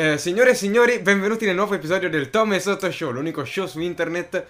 Eh, 0.00 0.16
signore 0.16 0.50
e 0.50 0.54
signori, 0.54 1.00
benvenuti 1.00 1.44
nel 1.44 1.56
nuovo 1.56 1.74
episodio 1.74 2.08
del 2.08 2.30
Tom 2.30 2.52
e 2.52 2.60
Sotto 2.60 2.88
Show, 2.88 3.10
l'unico 3.10 3.44
show 3.44 3.66
su 3.66 3.80
internet. 3.80 4.46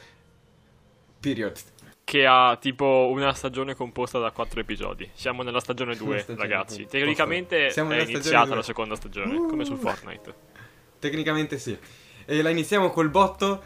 Period. 1.19 1.59
Che 2.05 2.27
ha 2.27 2.59
tipo 2.61 3.09
una 3.11 3.33
stagione 3.33 3.75
composta 3.75 4.19
da 4.19 4.31
quattro 4.31 4.61
episodi. 4.61 5.09
Siamo 5.15 5.43
nella 5.43 5.61
stagione 5.61 5.97
2, 5.97 6.19
stagione 6.19 6.47
ragazzi. 6.47 6.75
composta. 6.77 6.99
Tecnicamente 6.99 7.71
Siamo 7.71 7.93
è 7.93 8.03
iniziata 8.03 8.45
due. 8.47 8.57
la 8.57 8.63
seconda 8.63 8.95
stagione, 8.97 9.37
come 9.49 9.65
su 9.65 9.77
Fortnite. 9.77 10.35
Tecnicamente 10.99 11.59
sì. 11.59 11.79
E 12.27 12.43
la 12.43 12.51
iniziamo 12.51 12.91
col 12.91 13.09
botto 13.09 13.63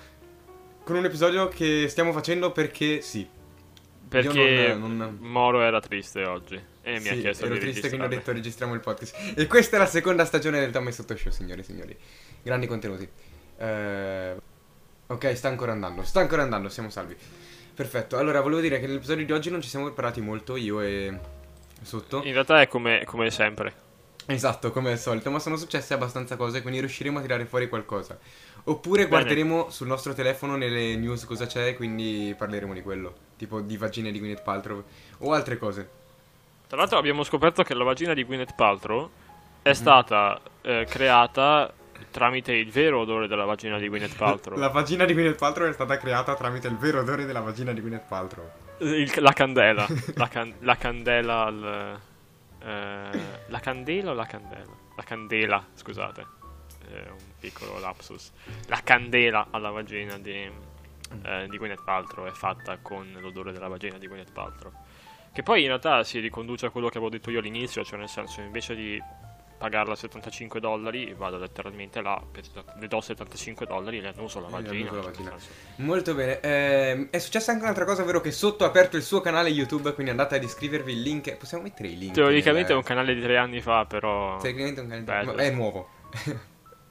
con 0.84 0.94
un 0.94 1.04
episodio 1.04 1.48
che 1.48 1.88
stiamo 1.88 2.12
facendo 2.12 2.52
perché 2.52 3.00
sì. 3.00 3.28
Perché 4.08 4.72
non- 4.78 4.96
non- 4.96 5.16
Moro 5.20 5.60
era 5.62 5.80
triste 5.80 6.24
oggi 6.24 6.60
e 6.82 7.00
mi 7.00 7.08
ha 7.08 7.12
sì, 7.12 7.20
chiesto 7.20 7.44
ero 7.44 7.54
di 7.54 7.60
triste 7.60 7.88
quindi 7.88 8.06
ho 8.06 8.08
registrare. 8.08 8.16
detto 8.16 8.32
registriamo 8.32 8.74
il 8.74 8.80
podcast. 8.80 9.16
E 9.36 9.46
questa 9.46 9.76
è 9.76 9.78
la 9.78 9.86
seconda 9.86 10.24
stagione 10.24 10.60
del 10.60 10.70
Tom 10.70 10.88
e 10.88 10.92
Sotto 10.92 11.16
Show, 11.16 11.30
signori 11.32 11.60
e 11.60 11.64
signori. 11.64 11.96
Grandi 12.42 12.66
contenuti. 12.66 13.08
Eh, 13.56 14.36
ok, 15.06 15.36
sta 15.36 15.48
ancora 15.48 15.72
andando. 15.72 16.02
Sta 16.02 16.20
ancora 16.20 16.42
andando, 16.42 16.68
siamo 16.68 16.90
salvi. 16.90 17.16
Perfetto. 17.74 18.18
Allora, 18.18 18.40
volevo 18.40 18.60
dire 18.60 18.80
che 18.80 18.86
nell'episodio 18.86 19.24
di 19.24 19.32
oggi 19.32 19.50
non 19.50 19.62
ci 19.62 19.68
siamo 19.68 19.86
preparati 19.86 20.20
molto, 20.20 20.56
io 20.56 20.80
e 20.80 21.18
Sotto. 21.82 22.22
In 22.24 22.32
realtà 22.32 22.60
è 22.60 22.68
come, 22.68 23.02
come 23.04 23.30
sempre. 23.30 23.90
Esatto, 24.26 24.70
come 24.70 24.92
al 24.92 24.98
solito, 24.98 25.30
ma 25.30 25.40
sono 25.40 25.56
successe 25.56 25.94
abbastanza 25.94 26.36
cose, 26.36 26.62
quindi 26.62 26.78
riusciremo 26.78 27.18
a 27.18 27.22
tirare 27.22 27.44
fuori 27.44 27.68
qualcosa. 27.68 28.16
Oppure 28.64 28.98
Bene. 28.98 29.08
guarderemo 29.08 29.70
sul 29.70 29.88
nostro 29.88 30.14
telefono 30.14 30.56
nelle 30.56 30.94
news 30.96 31.24
cosa 31.24 31.46
c'è, 31.46 31.74
quindi 31.74 32.32
parleremo 32.36 32.72
di 32.72 32.82
quello. 32.82 33.14
Tipo 33.36 33.60
di 33.60 33.76
vagine 33.76 34.12
di 34.12 34.20
Gwyneth 34.20 34.42
Paltrow 34.42 34.84
o 35.18 35.32
altre 35.32 35.58
cose. 35.58 36.00
Tra 36.72 36.80
l'altro 36.80 36.96
abbiamo 36.96 37.22
scoperto 37.22 37.62
che 37.64 37.74
la 37.74 37.84
vagina 37.84 38.14
di 38.14 38.24
Gwyneth 38.24 38.54
Paltrow 38.54 39.10
è 39.60 39.68
Mhm. 39.68 39.74
stata 39.74 40.40
eh, 40.62 40.86
creata 40.88 41.70
tramite 42.10 42.54
il 42.54 42.70
vero 42.70 43.00
odore 43.00 43.26
della 43.26 43.44
vagina 43.44 43.76
di 43.76 43.88
Gwyneth 43.88 44.16
Paltrow. 44.16 44.56
La 44.58 44.70
vagina 44.70 45.04
di 45.04 45.12
Gwyneth 45.12 45.36
Paltrow 45.36 45.68
è 45.68 45.72
stata 45.74 45.98
creata 45.98 46.34
tramite 46.34 46.68
il 46.68 46.78
vero 46.78 47.00
odore 47.00 47.26
della 47.26 47.40
vagina 47.40 47.74
di 47.74 47.80
Gwyneth 47.82 48.06
Paltrow. 48.08 48.50
Il- 48.78 49.12
la 49.16 49.34
candela. 49.34 49.86
la, 50.16 50.28
can- 50.28 50.54
la 50.60 50.76
candela 50.76 51.44
al... 51.44 52.00
eh, 52.62 53.20
la 53.48 53.60
candela 53.60 54.12
o 54.12 54.14
la 54.14 54.24
candela? 54.24 54.72
La 54.96 55.02
candela, 55.02 55.66
scusate. 55.74 56.26
È 56.90 57.06
un 57.10 57.18
piccolo 57.38 57.80
lapsus. 57.80 58.32
La 58.68 58.80
candela 58.82 59.48
alla 59.50 59.68
vagina 59.68 60.16
di, 60.16 60.50
eh, 61.22 61.46
di 61.50 61.58
Gwyneth 61.58 61.84
Paltrow 61.84 62.24
è 62.26 62.32
fatta 62.32 62.78
con 62.80 63.14
l'odore 63.20 63.52
della 63.52 63.68
vagina 63.68 63.98
di 63.98 64.06
Gwyneth 64.06 64.32
Paltrow. 64.32 64.72
Che 65.32 65.42
poi 65.42 65.62
in 65.62 65.68
realtà 65.68 66.04
si 66.04 66.18
riconduce 66.18 66.66
a 66.66 66.70
quello 66.70 66.88
che 66.88 66.98
avevo 66.98 67.10
detto 67.10 67.30
io 67.30 67.38
all'inizio, 67.38 67.82
cioè 67.84 67.98
nel 67.98 68.08
senso 68.08 68.40
invece 68.42 68.74
di 68.74 69.02
pagarla 69.56 69.94
75 69.94 70.58
dollari 70.58 71.14
vado 71.16 71.38
letteralmente 71.38 72.02
là, 72.02 72.20
per- 72.30 72.42
le 72.80 72.88
do 72.88 73.00
75 73.00 73.64
dollari 73.64 73.98
e 73.98 74.00
le 74.00 74.08
annuso 74.08 74.40
la 74.40 74.48
vagina. 74.48 74.90
la 74.90 75.36
Molto 75.76 76.14
bene. 76.14 76.40
ehm, 76.40 77.08
è 77.10 77.18
successa 77.18 77.52
anche 77.52 77.62
un'altra 77.62 77.84
cosa, 77.84 78.02
ovvero 78.02 78.20
che 78.20 78.32
sotto 78.32 78.64
ha 78.64 78.66
aperto 78.66 78.96
il 78.96 79.04
suo 79.04 79.20
canale 79.20 79.50
YouTube, 79.50 79.92
quindi 79.94 80.10
andate 80.10 80.34
ad 80.34 80.42
iscrivervi 80.42 80.92
il 80.92 81.00
link. 81.00 81.36
Possiamo 81.36 81.62
mettere 81.62 81.88
i 81.88 81.96
link? 81.96 82.12
Teoricamente 82.12 82.66
è 82.72 82.74
nel- 82.74 82.78
un 82.78 82.82
canale 82.82 83.14
di 83.14 83.22
tre 83.22 83.36
anni 83.36 83.60
fa, 83.60 83.86
però... 83.86 84.36
Tecnicamente 84.38 84.80
è 84.80 84.84
un 84.84 84.90
canale. 84.90 85.04
Bello. 85.04 85.32
ma 85.34 85.42
è 85.42 85.50
nuovo. 85.50 85.88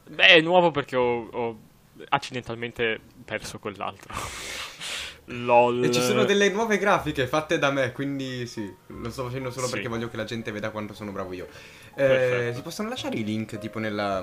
Beh, 0.07 0.27
è 0.27 0.41
nuovo 0.41 0.71
perché 0.71 0.95
ho, 0.95 1.27
ho 1.29 1.59
accidentalmente 2.07 2.99
perso 3.25 3.59
quell'altro. 3.59 4.13
LOL. 5.31 5.83
E 5.83 5.91
ci 5.91 6.01
sono 6.01 6.23
delle 6.25 6.49
nuove 6.49 6.77
grafiche 6.77 7.25
fatte 7.27 7.57
da 7.59 7.71
me, 7.71 7.91
quindi 7.91 8.45
sì, 8.47 8.71
lo 8.87 9.09
sto 9.09 9.23
facendo 9.25 9.51
solo 9.51 9.65
Sì. 9.67 9.73
perché 9.73 9.87
voglio 9.87 10.09
che 10.09 10.17
la 10.17 10.23
gente 10.25 10.51
veda 10.51 10.69
quanto 10.69 10.93
sono 10.93 11.11
bravo 11.11 11.33
io. 11.33 11.47
Eh, 11.95 12.51
si 12.55 12.61
possono 12.61 12.89
lasciare 12.89 13.15
i 13.17 13.23
link 13.23 13.57
tipo 13.57 13.79
nella, 13.79 14.21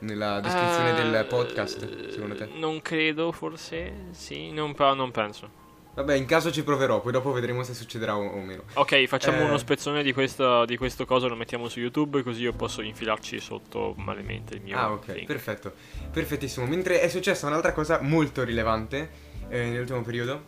nella 0.00 0.40
descrizione 0.40 0.90
Eh, 0.90 0.94
del 1.10 1.24
podcast, 1.26 2.10
secondo 2.10 2.34
te? 2.34 2.48
Non 2.54 2.82
credo, 2.82 3.32
forse. 3.32 3.92
Sì, 4.10 4.50
non, 4.50 4.74
pa- 4.74 4.94
non 4.94 5.10
penso. 5.10 5.62
Vabbè, 5.94 6.14
in 6.16 6.26
caso 6.26 6.50
ci 6.50 6.64
proverò, 6.64 7.00
poi 7.00 7.12
dopo 7.12 7.30
vedremo 7.30 7.62
se 7.62 7.72
succederà 7.72 8.16
o, 8.16 8.26
o 8.26 8.40
meno. 8.40 8.64
Ok, 8.72 9.04
facciamo 9.04 9.38
Eh. 9.38 9.44
uno 9.44 9.58
spezzone 9.58 10.02
di, 10.02 10.12
questa, 10.12 10.64
di 10.64 10.76
questo 10.76 11.06
coso, 11.06 11.28
lo 11.28 11.36
mettiamo 11.36 11.68
su 11.68 11.78
YouTube, 11.78 12.24
così 12.24 12.42
io 12.42 12.52
posso 12.52 12.82
infilarci 12.82 13.38
sotto 13.38 13.94
malamente 13.98 14.56
il 14.56 14.62
mio 14.62 14.76
Ah, 14.76 14.90
ok, 14.90 15.06
link. 15.14 15.26
perfetto. 15.26 15.72
Perfettissimo. 16.10 16.66
Mentre 16.66 17.00
è 17.00 17.08
successa 17.08 17.46
un'altra 17.46 17.72
cosa 17.72 18.00
molto 18.02 18.42
rilevante 18.42 19.08
eh, 19.48 19.64
nell'ultimo 19.70 20.02
periodo, 20.02 20.42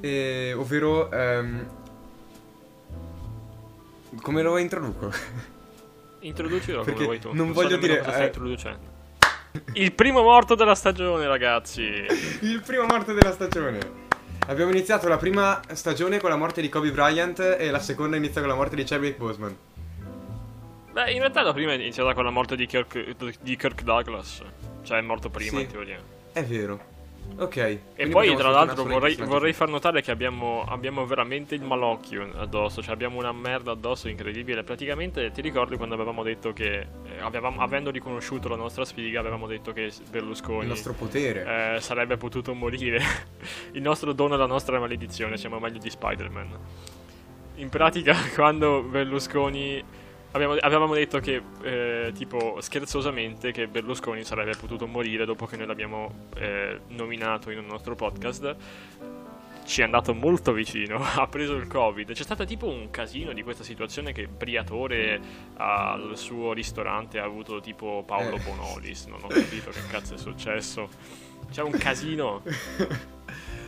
eh, 0.00 0.52
ovvero... 0.56 1.10
ehm, 1.10 1.66
come 4.20 4.42
lo 4.42 4.58
introduco? 4.58 5.10
Introducilo 6.20 6.82
Perché 6.82 6.92
come 6.92 7.04
vuoi 7.06 7.18
tu. 7.18 7.30
non 7.32 7.48
so 7.48 7.52
voglio 7.54 7.76
nemmeno 7.76 7.86
dire, 7.86 7.98
cosa 7.98 8.10
stai 8.12 8.22
eh. 8.22 8.26
introducendo. 8.26 8.90
Il 9.74 9.92
primo 9.92 10.22
morto 10.22 10.54
della 10.54 10.74
stagione, 10.74 11.26
ragazzi. 11.26 11.82
Il 12.40 12.62
primo 12.64 12.84
morto 12.84 13.12
della 13.12 13.32
stagione. 13.32 13.78
Abbiamo 14.46 14.70
iniziato 14.70 15.08
la 15.08 15.16
prima 15.16 15.60
stagione 15.72 16.18
con 16.18 16.30
la 16.30 16.36
morte 16.36 16.60
di 16.60 16.68
Kobe 16.68 16.90
Bryant 16.90 17.38
e 17.58 17.70
la 17.70 17.78
seconda 17.80 18.16
inizia 18.16 18.40
con 18.40 18.48
la 18.50 18.56
morte 18.56 18.76
di 18.76 18.84
Chadwick 18.84 19.16
Boseman. 19.18 19.56
Beh, 20.92 21.10
in 21.12 21.18
realtà 21.18 21.42
la 21.42 21.52
prima 21.52 21.72
è 21.72 21.74
iniziata 21.74 22.12
con 22.14 22.24
la 22.24 22.30
morte 22.30 22.54
di 22.54 22.66
Kirk, 22.66 23.14
di 23.40 23.56
Kirk 23.56 23.82
Douglas. 23.82 24.42
Cioè, 24.82 24.98
è 24.98 25.00
morto 25.00 25.30
prima, 25.30 25.58
Sì. 25.58 25.64
in 25.64 25.70
teoria. 25.70 25.98
È 26.32 26.44
vero. 26.44 26.90
Ok. 27.36 27.56
E 27.94 28.08
poi, 28.08 28.34
tra 28.36 28.50
l'altro, 28.50 28.84
vorrei, 28.84 29.16
vorrei 29.16 29.52
far 29.52 29.68
notare 29.68 30.02
che 30.02 30.10
abbiamo, 30.10 30.64
abbiamo 30.68 31.06
veramente 31.06 31.54
il 31.54 31.62
malocchio 31.62 32.30
addosso. 32.36 32.82
Cioè, 32.82 32.92
abbiamo 32.92 33.18
una 33.18 33.32
merda 33.32 33.72
addosso 33.72 34.08
incredibile. 34.08 34.62
Praticamente, 34.62 35.30
ti 35.32 35.40
ricordi 35.40 35.76
quando 35.76 35.94
avevamo 35.94 36.22
detto 36.22 36.52
che, 36.52 36.78
eh, 36.80 36.86
avevamo- 37.20 37.60
avendo 37.62 37.90
riconosciuto 37.90 38.48
la 38.48 38.56
nostra 38.56 38.84
sfiga, 38.84 39.20
avevamo 39.20 39.46
detto 39.46 39.72
che 39.72 39.90
Berlusconi 40.10 40.62
Il 40.62 40.68
nostro 40.68 40.92
potere. 40.92 41.76
eh, 41.76 41.80
sarebbe 41.80 42.16
potuto 42.16 42.54
morire. 42.54 43.00
il 43.72 43.82
nostro 43.82 44.12
dono 44.12 44.34
e 44.34 44.38
la 44.38 44.46
nostra 44.46 44.78
maledizione. 44.78 45.36
Siamo 45.38 45.58
meglio 45.58 45.78
di 45.78 45.90
Spider-Man. 45.90 46.58
In 47.56 47.68
pratica, 47.70 48.14
quando 48.34 48.82
Berlusconi. 48.82 50.00
Abbiamo- 50.32 50.54
avevamo 50.60 50.94
detto 50.94 51.18
che, 51.20 51.42
eh, 51.62 52.12
tipo, 52.14 52.56
scherzosamente, 52.60 53.52
che 53.52 53.66
Berlusconi 53.68 54.24
sarebbe 54.24 54.56
potuto 54.56 54.86
morire 54.86 55.24
dopo 55.26 55.44
che 55.46 55.56
noi 55.56 55.66
l'abbiamo 55.66 56.28
eh, 56.36 56.80
nominato 56.88 57.50
in 57.50 57.58
un 57.58 57.66
nostro 57.66 57.94
podcast. 57.94 58.56
Ci 59.64 59.80
è 59.80 59.84
andato 59.84 60.12
molto 60.14 60.52
vicino, 60.52 60.96
ha 61.04 61.26
preso 61.28 61.54
il 61.54 61.66
Covid. 61.68 62.12
C'è 62.12 62.22
stato 62.22 62.44
tipo 62.44 62.66
un 62.66 62.90
casino 62.90 63.32
di 63.32 63.42
questa 63.42 63.62
situazione 63.62 64.12
che 64.12 64.26
Briatore 64.26 65.20
al 65.58 66.12
suo 66.16 66.52
ristorante 66.52 67.18
ha 67.20 67.24
avuto 67.24 67.60
tipo 67.60 68.02
Paolo 68.06 68.36
Eh. 68.36 68.40
Bonolis. 68.40 69.04
Non 69.06 69.20
ho 69.22 69.28
capito 69.28 69.70
che 69.70 69.80
cazzo 69.90 70.14
è 70.14 70.18
successo. 70.18 70.88
C'è 71.50 71.62
un 71.62 71.72
casino. 71.72 72.42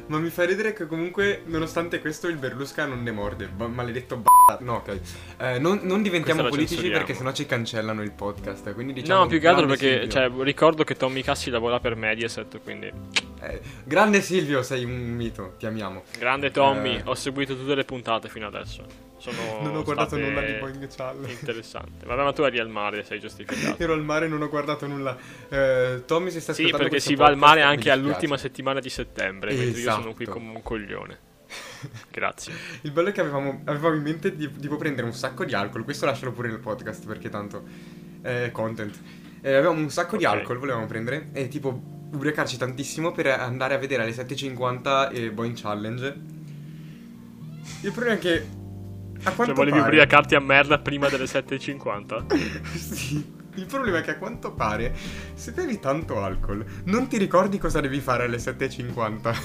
Ma 0.07 0.19
mi 0.19 0.29
fa 0.29 0.45
ridere 0.45 0.73
che 0.73 0.87
comunque, 0.87 1.43
nonostante 1.47 2.01
questo, 2.01 2.29
il 2.29 2.37
Berlusca 2.37 2.85
non 2.85 3.03
ne 3.03 3.11
morde. 3.11 3.47
Ba- 3.47 3.69
maledetto 3.69 4.17
b***a. 4.17 4.59
No, 4.61 4.75
ok. 4.77 5.01
Eh, 5.39 5.59
non, 5.59 5.81
non 5.83 6.03
diventiamo 6.03 6.47
politici 6.49 6.91
perché 6.91 7.15
sennò 7.15 7.33
ci 7.33 7.47
cancellano 7.47 8.03
il 8.03 8.11
podcast. 8.13 8.75
Quindi 8.75 8.93
diciamo. 8.93 9.21
no, 9.21 9.27
più 9.27 9.41
che 9.41 9.49
altro 9.49 9.67
perché 9.67 10.09
cioè, 10.09 10.31
ricordo 10.41 10.85
che 10.85 10.95
Tommy 10.95 11.23
Cassi 11.23 11.49
lavora 11.51 11.81
per 11.81 11.97
Mediaset, 11.97 12.61
quindi 12.63 12.91
Eh, 13.41 13.61
grande 13.85 14.21
Silvio, 14.21 14.63
sei 14.63 14.85
un 14.85 14.93
mito. 14.93 15.55
Ti 15.59 15.67
amiamo. 15.67 16.03
grande 16.19 16.51
Tommy, 16.51 16.97
Eh. 16.97 17.03
ho 17.05 17.15
seguito 17.15 17.57
tutte 17.57 17.75
le 17.75 17.85
puntate 17.85 18.29
fino 18.29 18.47
adesso. 18.47 19.13
Sono 19.25 19.63
non 19.63 19.75
ho 19.77 19.83
guardato 19.83 20.19
nulla 20.19 20.43
di 20.43 20.53
Boeing 20.53 20.87
Challenge. 20.95 21.33
Interessante. 21.33 22.05
Vabbè, 22.05 22.23
ma 22.25 22.33
tu 22.35 22.43
eri 22.43 22.59
al 22.59 22.69
mare, 22.69 23.05
sei 23.05 23.19
giustificato. 23.21 23.77
Ero 23.83 23.95
al 23.95 24.03
mare 24.05 24.27
e 24.27 24.29
non 24.29 24.43
ho 24.43 24.49
guardato 24.51 24.87
nulla. 24.87 25.17
Eh, 25.49 26.03
Tommy 26.05 26.31
si 26.31 26.41
sta 26.43 26.53
Sì, 26.53 26.65
ascoltando 26.65 26.89
perché 26.91 27.01
si 27.01 27.15
va 27.15 27.27
al 27.27 27.39
mare 27.39 27.63
anche 27.63 27.91
all'ultima 27.91 28.37
settimana 28.37 28.81
di 28.81 28.91
settembre, 28.91 29.55
mentre 29.55 29.81
io 29.81 29.91
sono 29.91 30.13
qui 30.13 30.25
Esatto. 30.25 30.39
come 30.39 30.51
un 30.51 30.63
coglione. 30.63 31.19
Grazie. 32.11 32.53
Il 32.83 32.91
bello 32.91 33.09
è 33.09 33.13
che 33.13 33.21
avevamo, 33.23 33.63
avevamo 33.65 33.95
in 33.95 34.03
mente 34.03 34.37
di 34.37 34.51
tipo 34.61 34.77
prendere 34.77 35.07
un 35.07 35.15
sacco 35.15 35.45
di 35.47 35.55
alcol. 35.55 35.85
Questo 35.85 36.05
lascialo 36.05 36.33
pure 36.33 36.49
nel 36.49 36.59
podcast 36.59 37.07
perché 37.07 37.31
tanto 37.31 37.63
è 38.21 38.51
content. 38.53 38.99
Eh, 39.41 39.55
avevamo 39.55 39.81
un 39.81 39.91
sacco 39.91 40.17
di 40.19 40.25
Ok. 40.27 40.33
alcol, 40.35 40.59
volevamo 40.59 40.87
prendere 40.87 41.29
e 41.33 41.49
tipo 41.49 41.81
ubriacarci 42.13 42.57
tantissimo 42.59 43.13
per 43.13 43.27
andare 43.29 43.75
a 43.75 43.79
vedere 43.79 44.03
alle 44.03 44.13
7.50 44.13 45.13
e 45.13 45.31
Boeing 45.31 45.57
Challenge. 45.59 46.17
Il 47.83 47.93
problema 47.93 48.17
è 48.17 48.19
che 48.19 48.47
Cioè, 49.25 49.55
volevi 49.55 49.79
pare... 49.79 49.83
ubriacarti 49.83 50.35
a 50.35 50.41
merda 50.41 50.79
prima 50.79 51.09
delle 51.09 51.25
7.50? 51.25 52.37
sì. 52.77 53.43
Il 53.57 53.67
problema 53.67 53.99
è 53.99 54.03
che 54.03 54.11
a 54.11 54.19
quanto 54.19 54.53
pare, 54.53 54.93
se 55.35 55.53
bevi 55.53 55.79
tanto 55.79 56.21
alcol, 56.21 56.65
non 56.85 57.07
ti 57.07 57.19
ricordi 57.19 57.59
cosa 57.59 57.81
devi 57.81 58.01
fare 58.01 58.25
alle 58.25 58.39
7.50. 58.39 59.37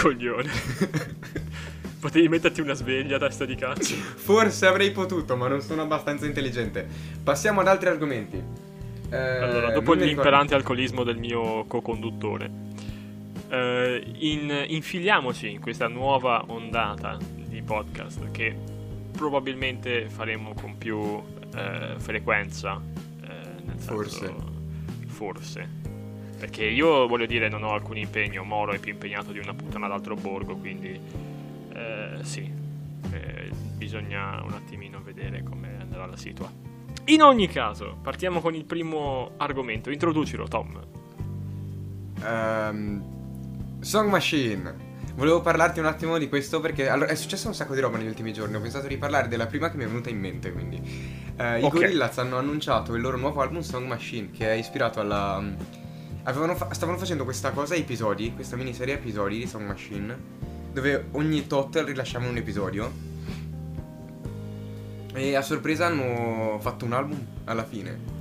Coglione. 0.00 0.50
Potevi 2.00 2.28
metterti 2.28 2.60
una 2.60 2.74
sveglia, 2.74 3.18
testa 3.18 3.44
di 3.44 3.54
cazzo. 3.54 3.94
Forse 3.94 4.66
avrei 4.66 4.92
potuto, 4.92 5.36
ma 5.36 5.48
non 5.48 5.60
sono 5.60 5.82
abbastanza 5.82 6.26
intelligente. 6.26 6.86
Passiamo 7.22 7.60
ad 7.60 7.68
altri 7.68 7.88
argomenti. 7.88 8.42
Eh, 9.10 9.16
Allora, 9.16 9.70
dopo 9.70 9.92
l'imperante 9.92 10.54
alcolismo 10.54 11.04
del 11.04 11.18
mio 11.18 11.64
co-conduttore, 11.64 12.50
eh, 13.48 14.04
in- 14.18 14.64
infiliamoci 14.68 15.50
in 15.50 15.60
questa 15.60 15.88
nuova 15.88 16.44
ondata 16.48 17.18
podcast 17.64 18.30
che 18.30 18.54
probabilmente 19.12 20.08
faremo 20.08 20.54
con 20.54 20.76
più 20.76 21.22
eh, 21.54 21.94
frequenza, 21.98 22.80
eh, 23.22 23.62
nel 23.62 23.78
Forse. 23.78 24.34
Forse. 25.06 25.82
Perché 26.38 26.64
io 26.64 27.06
voglio 27.06 27.26
dire, 27.26 27.48
non 27.48 27.62
ho 27.62 27.72
alcun 27.72 27.96
impegno. 27.96 28.44
Moro 28.44 28.72
è 28.72 28.78
più 28.78 28.92
impegnato 28.92 29.32
di 29.32 29.38
una 29.38 29.54
puttana 29.54 29.88
d'altro 29.88 30.14
borgo, 30.14 30.56
quindi. 30.56 31.00
Eh, 31.72 32.18
sì. 32.22 32.50
Eh, 33.10 33.50
bisogna 33.76 34.42
un 34.42 34.52
attimino 34.52 35.00
vedere 35.02 35.42
come 35.42 35.76
andrà 35.80 36.06
la 36.06 36.16
situazione. 36.16 36.72
In 37.06 37.22
ogni 37.22 37.48
caso, 37.48 37.98
partiamo 38.02 38.40
con 38.40 38.54
il 38.54 38.64
primo 38.64 39.32
argomento. 39.36 39.90
Introducilo, 39.90 40.48
Tom. 40.48 40.80
Ehm, 42.22 43.80
Song 43.80 44.10
Machine. 44.10 44.92
Volevo 45.16 45.40
parlarti 45.40 45.78
un 45.78 45.86
attimo 45.86 46.18
di 46.18 46.28
questo 46.28 46.58
perché 46.60 46.88
allora, 46.88 47.10
è 47.10 47.14
successo 47.14 47.46
un 47.46 47.54
sacco 47.54 47.72
di 47.74 47.80
roba 47.80 47.98
negli 47.98 48.08
ultimi 48.08 48.32
giorni. 48.32 48.56
Ho 48.56 48.60
pensato 48.60 48.88
di 48.88 48.96
parlare 48.96 49.28
della 49.28 49.46
prima 49.46 49.70
che 49.70 49.76
mi 49.76 49.84
è 49.84 49.86
venuta 49.86 50.10
in 50.10 50.18
mente. 50.18 50.52
Quindi, 50.52 51.22
Eh, 51.36 51.60
i 51.60 51.62
Ok. 51.62 51.72
Gorillaz 51.72 52.18
hanno 52.18 52.36
annunciato 52.36 52.94
il 52.94 53.00
loro 53.00 53.16
nuovo 53.16 53.40
album 53.40 53.60
Song 53.60 53.86
Machine, 53.86 54.30
che 54.32 54.50
è 54.50 54.54
ispirato 54.54 54.98
alla. 55.00 55.42
fa- 56.56 56.72
stavano 56.72 56.98
facendo 56.98 57.22
questa 57.24 57.50
cosa 57.52 57.74
a 57.74 57.76
episodi, 57.76 58.32
questa 58.34 58.56
miniserie 58.56 58.94
a 58.94 58.96
episodi 58.96 59.38
di 59.38 59.46
Song 59.46 59.66
Machine, 59.66 60.16
dove 60.72 61.06
ogni 61.12 61.46
tot 61.46 61.76
rilasciavano 61.84 62.30
un 62.30 62.36
episodio. 62.36 62.92
E 65.14 65.36
a 65.36 65.42
sorpresa 65.42 65.86
hanno 65.86 66.58
fatto 66.60 66.84
un 66.84 66.92
album 66.92 67.24
alla 67.44 67.64
fine. 67.64 68.12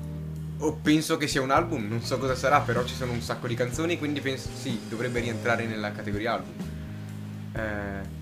O 0.59 0.73
penso 0.81 1.17
che 1.17 1.27
sia 1.27 1.41
un 1.41 1.49
album, 1.49 1.87
non 1.87 2.01
so 2.01 2.19
cosa 2.19 2.35
sarà, 2.35 2.59
però 2.61 2.85
ci 2.85 2.93
sono 2.93 3.11
un 3.11 3.21
sacco 3.21 3.47
di 3.47 3.55
canzoni, 3.55 3.97
quindi 3.97 4.21
penso 4.21 4.49
sì, 4.53 4.79
dovrebbe 4.87 5.19
rientrare 5.19 5.65
nella 5.65 5.91
categoria 5.91 6.33
album. 6.33 6.71
Eh, 7.53 8.21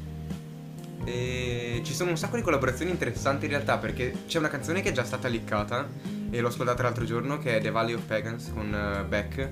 e 1.04 1.82
ci 1.84 1.94
sono 1.94 2.12
un 2.12 2.18
sacco 2.18 2.36
di 2.36 2.42
collaborazioni 2.42 2.92
interessanti 2.92 3.46
in 3.46 3.52
realtà, 3.52 3.78
perché 3.78 4.14
c'è 4.28 4.38
una 4.38 4.50
canzone 4.50 4.82
che 4.82 4.90
è 4.90 4.92
già 4.92 5.04
stata 5.04 5.28
liccata 5.28 5.88
e 6.30 6.40
l'ho 6.40 6.48
ascoltata 6.48 6.84
l'altro 6.84 7.06
giorno 7.06 7.38
che 7.40 7.58
è 7.58 7.62
The 7.62 7.72
Valley 7.72 7.94
of 7.94 8.04
Pagans 8.04 8.52
con 8.54 8.74
eh, 8.74 9.04
Beck 9.06 9.50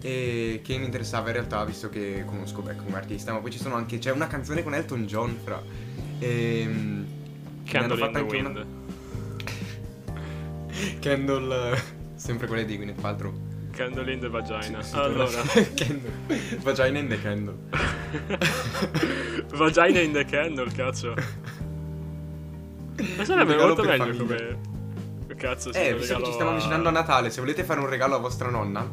e 0.00 0.60
che 0.62 0.78
mi 0.78 0.84
interessava 0.84 1.28
in 1.28 1.34
realtà 1.34 1.64
visto 1.64 1.88
che 1.88 2.22
conosco 2.24 2.62
Beck 2.62 2.84
come 2.84 2.96
artista, 2.96 3.32
ma 3.32 3.38
poi 3.40 3.50
ci 3.50 3.58
sono 3.58 3.74
anche 3.74 3.98
c'è 3.98 4.12
una 4.12 4.26
canzone 4.26 4.62
con 4.62 4.74
Elton 4.74 5.06
John 5.06 5.36
fra 5.42 5.62
e 6.18 6.68
Candle 7.64 8.06
in 8.06 8.12
the 8.12 8.20
Wind. 8.20 8.46
una- 8.46 8.66
Candle 11.00 11.78
sempre 12.14 12.46
quelle 12.46 12.64
di 12.64 12.76
Gwyneth 12.76 13.00
Paltrow. 13.00 13.47
Candle 13.78 14.12
in 14.12 14.18
the 14.18 14.28
Vagina. 14.28 14.82
Sì, 14.82 14.90
sì, 14.90 14.96
allora. 14.96 15.30
Vagina 16.62 16.98
in 16.98 17.06
the 17.08 17.20
Candle. 17.22 17.54
Vagina 19.54 20.00
in 20.00 20.12
the 20.12 20.24
Candle, 20.24 20.72
cazzo. 20.72 21.14
Ma 23.16 23.24
sarebbe 23.24 23.54
molto 23.56 23.84
meglio 23.84 24.04
famiglia. 24.04 24.24
come. 24.24 25.36
Cazzo, 25.36 25.72
sì, 25.72 25.78
Eh, 25.78 25.94
visto 25.94 26.16
che 26.16 26.24
ci 26.24 26.32
stiamo 26.32 26.50
avvicinando 26.50 26.88
a 26.88 26.90
Natale, 26.90 27.30
se 27.30 27.38
volete 27.40 27.62
fare 27.62 27.78
un 27.78 27.88
regalo 27.88 28.16
a 28.16 28.18
vostra 28.18 28.50
nonna, 28.50 28.84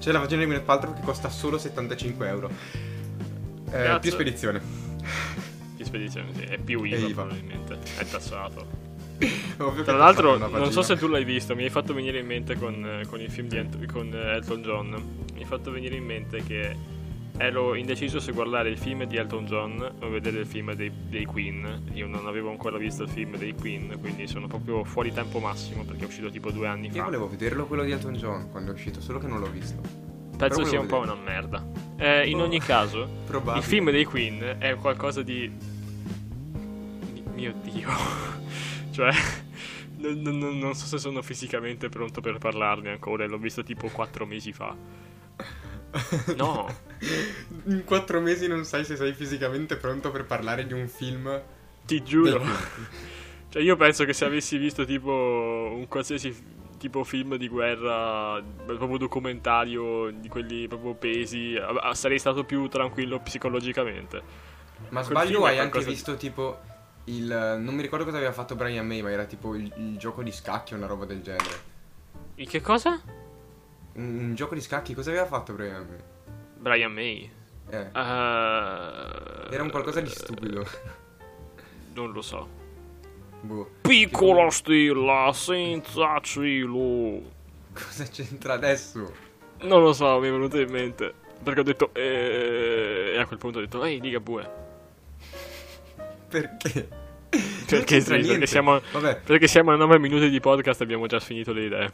c'è 0.00 0.10
la 0.10 0.18
vagina 0.18 0.40
di 0.40 0.46
Gwyneth 0.46 0.64
Paltrow 0.64 0.94
che 0.94 1.02
costa 1.02 1.28
solo 1.28 1.56
75 1.56 2.26
euro. 2.26 2.50
Eh, 3.70 3.98
più 4.00 4.10
spedizione. 4.10 4.60
Che 5.76 5.84
spedizione, 5.84 6.34
sì. 6.34 6.42
È 6.42 6.58
più 6.58 6.82
IVA. 6.82 7.12
probabilmente. 7.14 7.78
È 7.98 8.04
tassato. 8.04 8.83
Tra 9.84 9.96
l'altro, 9.96 10.36
non 10.36 10.72
so 10.72 10.82
se 10.82 10.96
tu 10.96 11.06
l'hai 11.06 11.24
visto, 11.24 11.54
mi 11.54 11.62
hai 11.64 11.70
fatto 11.70 11.94
venire 11.94 12.18
in 12.18 12.26
mente 12.26 12.56
con, 12.56 12.84
eh, 12.84 13.06
con 13.06 13.20
il 13.20 13.30
film 13.30 13.48
di 13.48 13.56
Ant- 13.58 13.84
con 13.92 14.12
eh, 14.12 14.34
Elton 14.36 14.62
John. 14.62 14.88
Mi 15.34 15.40
hai 15.40 15.44
fatto 15.44 15.70
venire 15.70 15.94
in 15.96 16.04
mente 16.04 16.42
che 16.42 16.76
ero 17.36 17.74
indeciso 17.74 18.20
se 18.20 18.30
guardare 18.32 18.68
il 18.70 18.78
film 18.78 19.04
di 19.04 19.16
Elton 19.16 19.44
John 19.46 19.92
o 20.00 20.08
vedere 20.08 20.38
il 20.40 20.46
film 20.46 20.72
dei, 20.74 20.90
dei 21.08 21.24
Queen. 21.24 21.82
Io 21.94 22.06
non 22.06 22.26
avevo 22.26 22.50
ancora 22.50 22.76
visto 22.78 23.02
il 23.04 23.08
film 23.08 23.36
dei 23.36 23.54
Queen, 23.54 23.96
quindi 24.00 24.26
sono 24.26 24.46
proprio 24.46 24.84
fuori 24.84 25.12
tempo 25.12 25.38
massimo 25.40 25.84
perché 25.84 26.04
è 26.04 26.06
uscito 26.06 26.30
tipo 26.30 26.50
due 26.50 26.66
anni 26.66 26.86
Io 26.88 26.94
fa. 26.94 27.04
volevo 27.04 27.28
vederlo 27.28 27.66
quello 27.66 27.84
di 27.84 27.92
Elton 27.92 28.14
John 28.14 28.50
quando 28.50 28.70
è 28.70 28.74
uscito, 28.74 29.00
solo 29.00 29.18
che 29.18 29.26
non 29.26 29.40
l'ho 29.40 29.50
visto. 29.50 29.80
Penso 30.36 30.64
sia 30.64 30.80
un 30.80 30.86
po' 30.86 30.98
volevo 30.98 31.14
una 31.14 31.22
merda. 31.24 31.64
Eh, 31.96 32.28
in 32.28 32.40
Oh. 32.40 32.44
ogni 32.44 32.58
caso, 32.58 33.08
Probabile. 33.26 33.58
il 33.58 33.64
film 33.64 33.90
dei 33.90 34.04
Queen 34.04 34.56
è 34.58 34.74
qualcosa 34.74 35.22
di. 35.22 35.50
di- 37.12 37.22
mio 37.34 37.54
dio. 37.62 37.88
Cioè. 38.94 39.10
Non, 39.96 40.20
non- 40.38 40.58
non 40.58 40.74
so 40.74 40.84
se 40.86 40.98
sono 40.98 41.22
fisicamente 41.22 41.88
pronto 41.88 42.20
per 42.20 42.36
parlarne 42.36 42.90
ancora. 42.90 43.26
L'ho 43.26 43.38
visto 43.38 43.62
tipo 43.62 43.88
quattro 43.88 44.26
mesi 44.26 44.52
fa. 44.52 44.76
No. 46.36 46.66
In 47.66 47.84
quattro 47.84 48.20
mesi 48.20 48.46
non 48.46 48.64
sai 48.64 48.84
se 48.84 48.96
sei 48.96 49.14
fisicamente 49.14 49.76
pronto 49.76 50.10
per 50.10 50.24
parlare 50.26 50.66
di 50.66 50.74
un 50.74 50.88
film. 50.88 51.42
Ti 51.86 52.02
giuro. 52.02 52.42
Cioè, 53.54 53.62
io 53.62 53.76
penso 53.76 54.04
che 54.04 54.12
se 54.12 54.24
avessi 54.24 54.58
visto 54.58 54.84
tipo 54.84 55.70
un 55.72 55.86
qualsiasi 55.86 56.34
tipo 56.76 57.04
film 57.04 57.36
di 57.36 57.46
guerra, 57.46 58.42
proprio 58.66 58.98
documentario 58.98 60.10
di 60.10 60.28
quelli 60.28 60.66
proprio 60.66 60.94
pesi, 60.94 61.54
sarei 61.92 62.18
stato 62.18 62.42
più 62.42 62.66
tranquillo 62.66 63.20
psicologicamente. 63.20 64.20
Ma 64.88 65.02
Quel 65.02 65.04
sbaglio 65.04 65.44
hai 65.44 65.60
anche 65.60 65.84
visto 65.84 66.16
tipo 66.16 66.58
il... 67.04 67.56
Non 67.60 67.74
mi 67.74 67.82
ricordo 67.82 68.04
cosa 68.04 68.16
aveva 68.16 68.32
fatto 68.32 68.54
Brian 68.54 68.86
May, 68.86 69.02
ma 69.02 69.10
era 69.10 69.24
tipo 69.24 69.54
il, 69.54 69.72
il 69.76 69.96
gioco 69.98 70.22
di 70.22 70.32
scacchi 70.32 70.74
o 70.74 70.76
una 70.76 70.86
roba 70.86 71.04
del 71.04 71.22
genere. 71.22 71.72
Il 72.36 72.48
che 72.48 72.60
cosa? 72.60 73.00
Un, 73.94 74.18
un 74.18 74.34
gioco 74.34 74.54
di 74.54 74.60
scacchi, 74.60 74.94
cosa 74.94 75.10
aveva 75.10 75.26
fatto 75.26 75.52
Brian 75.52 75.86
May? 75.86 75.98
Brian 76.56 76.92
May. 76.92 77.30
Eh, 77.70 77.76
Eh, 77.76 77.88
era 79.54 79.62
un 79.62 79.70
qualcosa 79.70 80.00
di 80.00 80.10
stupido. 80.10 80.66
Non 81.94 82.10
lo 82.10 82.22
so. 82.22 82.48
boh. 83.42 83.70
Piccola 83.82 84.50
stella 84.50 85.30
senza 85.32 86.18
cielo. 86.20 87.22
Cosa 87.72 88.04
c'entra 88.04 88.54
adesso? 88.54 89.12
Non 89.60 89.82
lo 89.82 89.92
so, 89.92 90.18
mi 90.18 90.26
è 90.26 90.30
venuto 90.32 90.58
in 90.58 90.70
mente. 90.70 91.14
Perché 91.40 91.60
ho 91.60 91.62
detto. 91.62 91.90
Eh, 91.94 93.12
e 93.14 93.18
a 93.20 93.26
quel 93.26 93.38
punto 93.38 93.58
ho 93.58 93.60
detto, 93.60 93.84
ehi, 93.84 94.00
diga 94.00 94.18
bue. 94.18 94.62
Perché? 96.28 96.88
Perché 97.66 98.00
sì, 98.00 98.10
perché 98.26 98.46
siamo, 98.46 98.80
Vabbè, 98.92 99.20
perché 99.24 99.48
siamo 99.48 99.72
a 99.72 99.76
9 99.76 99.98
minuti 99.98 100.30
di 100.30 100.38
podcast 100.40 100.80
e 100.80 100.84
abbiamo 100.84 101.06
già 101.06 101.18
finito 101.18 101.52
le 101.52 101.64
idee. 101.64 101.90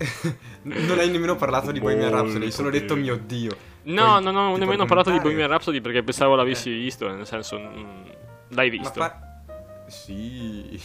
non 0.62 0.98
hai 0.98 1.10
nemmeno 1.10 1.36
parlato 1.36 1.70
di 1.72 1.78
Bohemian 1.78 2.10
Rhapsody, 2.10 2.46
hai 2.46 2.50
solo 2.50 2.70
detto 2.70 2.96
mio 2.96 3.16
dio. 3.16 3.56
No, 3.82 4.04
Puoi- 4.06 4.22
non 4.24 4.36
ho 4.36 4.56
nemmeno 4.56 4.86
parlato 4.86 5.10
di. 5.10 5.20
Bohemian 5.20 5.48
Rhapsody 5.48 5.80
perché 5.80 6.02
pensavo 6.02 6.34
l'avessi 6.34 6.70
visto, 6.72 7.08
nel 7.08 7.26
senso. 7.26 7.58
mm, 7.58 8.06
l'hai 8.48 8.70
Ma 8.70 8.76
visto? 8.76 9.00
fa... 9.00 9.18
Sì. 9.86 10.80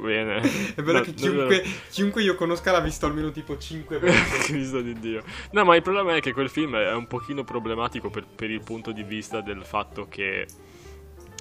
Bene. 0.00 0.40
È 0.74 0.82
bello 0.82 0.98
No, 0.98 1.04
che 1.04 1.14
chiunque, 1.14 1.62
chiunque 1.90 2.22
io 2.22 2.34
conosca 2.34 2.72
l'ha 2.72 2.80
visto 2.80 3.06
almeno 3.06 3.30
tipo 3.30 3.56
5 3.58 3.98
volte. 3.98 4.16
Cristo 4.46 4.80
di 4.80 4.98
Dio. 4.98 5.22
No, 5.52 5.64
ma 5.64 5.76
il 5.76 5.82
problema 5.82 6.14
è 6.16 6.20
che 6.20 6.32
quel 6.32 6.48
film 6.48 6.76
è 6.76 6.92
un 6.92 7.06
pochino 7.06 7.44
problematico 7.44 8.10
per, 8.10 8.24
per 8.34 8.50
il 8.50 8.62
punto 8.62 8.90
di 8.92 9.02
vista 9.02 9.40
del 9.40 9.64
fatto 9.64 10.06
che. 10.08 10.46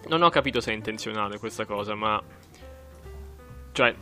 Non 0.07 0.21
ho 0.23 0.29
capito 0.29 0.59
se 0.61 0.71
è 0.71 0.75
intenzionale 0.75 1.37
questa 1.37 1.65
cosa, 1.65 1.95
ma. 1.95 2.21
Cioè. 3.71 3.95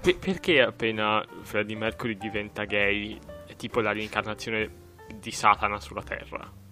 pe- 0.00 0.16
perché 0.16 0.60
appena 0.60 1.24
Freddie 1.42 1.76
Mercury 1.76 2.16
diventa 2.16 2.64
gay 2.64 3.18
è 3.46 3.56
tipo 3.56 3.80
la 3.80 3.92
reincarnazione 3.92 4.82
di 5.14 5.30
Satana 5.30 5.80
sulla 5.80 6.02
Terra? 6.02 6.62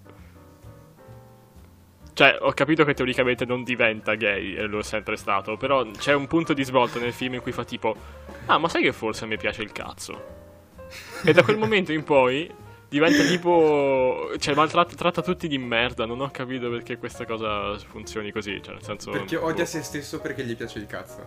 Cioè, 2.15 2.39
ho 2.41 2.53
capito 2.53 2.85
che 2.85 2.93
teoricamente 2.93 3.47
non 3.47 3.63
diventa 3.63 4.15
gay, 4.17 4.55
e 4.55 4.63
lo 4.65 4.81
è 4.81 4.83
sempre 4.83 5.17
stato, 5.17 5.57
però 5.57 5.83
c'è 5.93 6.13
un 6.13 6.27
punto 6.27 6.53
di 6.53 6.63
svolta 6.63 6.99
nel 6.99 7.15
film 7.15 7.35
in 7.35 7.41
cui 7.41 7.53
fa 7.53 7.65
tipo, 7.65 7.97
ah, 8.47 8.59
ma 8.59 8.69
sai 8.69 8.83
che 8.83 8.93
forse 8.93 9.25
a 9.25 9.29
me 9.29 9.39
piace 9.39 9.63
il 9.63 9.73
cazzo? 9.73 10.41
E 11.25 11.33
da 11.33 11.43
quel 11.43 11.57
momento 11.57 11.91
in 11.91 12.05
poi 12.05 12.53
diventa 12.93 13.23
tipo, 13.25 14.31
cioè, 14.37 14.55
maltratta 14.55 14.95
tratta 14.95 15.23
tutti 15.23 15.49
di 15.49 15.57
merda, 15.57 16.05
non 16.05 16.21
ho 16.21 16.31
capito 16.31 16.69
perché 16.69 16.99
questa 16.99 17.25
cosa 17.25 17.79
funzioni 17.79 18.31
così, 18.31 18.61
cioè, 18.63 18.75
nel 18.75 18.83
senso... 18.83 19.11
Perché 19.11 19.37
odia 19.37 19.65
boh. 19.65 19.71
se 19.71 19.83
stesso 19.83 20.21
perché 20.21 20.45
gli 20.45 20.55
piace 20.55 20.79
il 20.79 20.87
cazzo. 20.87 21.25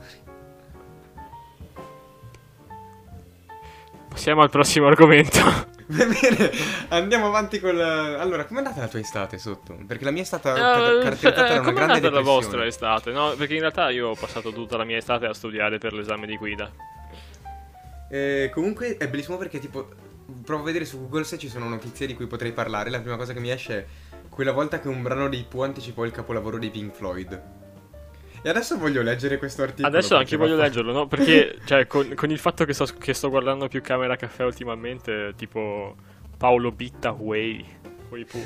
Passiamo 4.07 4.43
al 4.43 4.51
prossimo 4.51 4.86
argomento. 4.86 5.39
Va 5.88 6.05
bene, 6.05 6.51
andiamo 6.89 7.27
avanti 7.27 7.60
con 7.60 7.75
la... 7.75 8.19
Allora, 8.19 8.45
com'è 8.45 8.60
andata 8.60 8.81
la 8.81 8.88
tua 8.88 9.00
estate 9.00 9.39
sotto? 9.39 9.75
Perché 9.88 10.03
la 10.03 10.12
mia 10.12 10.22
è 10.22 10.25
stata 10.25 10.53
car- 10.53 11.01
caratterizzata 11.01 11.48
da 11.48 11.53
una 11.53 11.63
com'è 11.63 11.74
grande 11.74 11.93
andata 11.93 12.13
la 12.13 12.22
depressione. 12.22 12.24
vostra 12.24 12.65
estate? 12.65 13.12
No, 13.12 13.34
perché 13.36 13.55
in 13.55 13.62
realtà 13.62 13.89
io 13.89 14.10
ho 14.10 14.15
passato 14.15 14.53
tutta 14.53 14.77
la 14.77 14.84
mia 14.84 14.98
estate 14.98 15.25
a 15.25 15.34
studiare 15.34 15.79
per 15.79 15.93
l'esame 15.93 16.27
di 16.27 16.38
guida. 16.38 16.72
Eh, 18.07 18.51
comunque 18.53 18.98
è 18.98 19.07
bellissimo 19.07 19.38
perché 19.38 19.57
tipo 19.57 19.89
provo 20.44 20.63
a 20.63 20.65
vedere 20.65 20.86
su 20.86 21.00
Google 21.00 21.24
se 21.24 21.38
ci 21.38 21.50
sono 21.50 21.67
notizie 21.67 22.08
di 22.08 22.13
cui 22.13 22.27
potrei 22.27 22.51
parlare. 22.51 22.89
La 22.89 23.00
prima 23.00 23.17
cosa 23.17 23.34
che 23.34 23.39
mi 23.39 23.51
esce 23.51 23.77
è 23.77 23.86
quella 24.29 24.51
volta 24.51 24.79
che 24.79 24.88
un 24.88 25.01
brano 25.01 25.29
dei 25.29 25.46
Pooh 25.48 25.63
anticipò 25.63 26.05
il 26.05 26.12
capolavoro 26.12 26.58
dei 26.58 26.70
Pink 26.70 26.94
Floyd. 26.94 27.41
E 28.41 28.50
adesso 28.50 28.77
voglio 28.77 29.01
leggere 29.01 29.38
questo 29.38 29.63
articolo. 29.63 29.88
Adesso 29.88 30.15
anche 30.15 30.38
voglio 30.38 30.55
va- 30.55 30.63
leggerlo, 30.63 30.91
no? 30.91 31.08
Perché, 31.08 31.58
cioè, 31.65 31.88
con, 31.88 32.13
con 32.13 32.29
il 32.29 32.38
fatto 32.38 32.63
che 32.65 32.74
sto, 32.74 32.86
che 32.86 33.13
sto 33.13 33.29
guardando 33.29 33.67
più 33.67 33.82
Camera 33.82 34.15
Caffè 34.15 34.44
ultimamente, 34.44 35.34
tipo 35.36 35.96
Paolo 36.38 36.72
Bitta 36.72 37.12
Way. 37.12 37.65
Way 38.10 38.25
Pooh. 38.25 38.46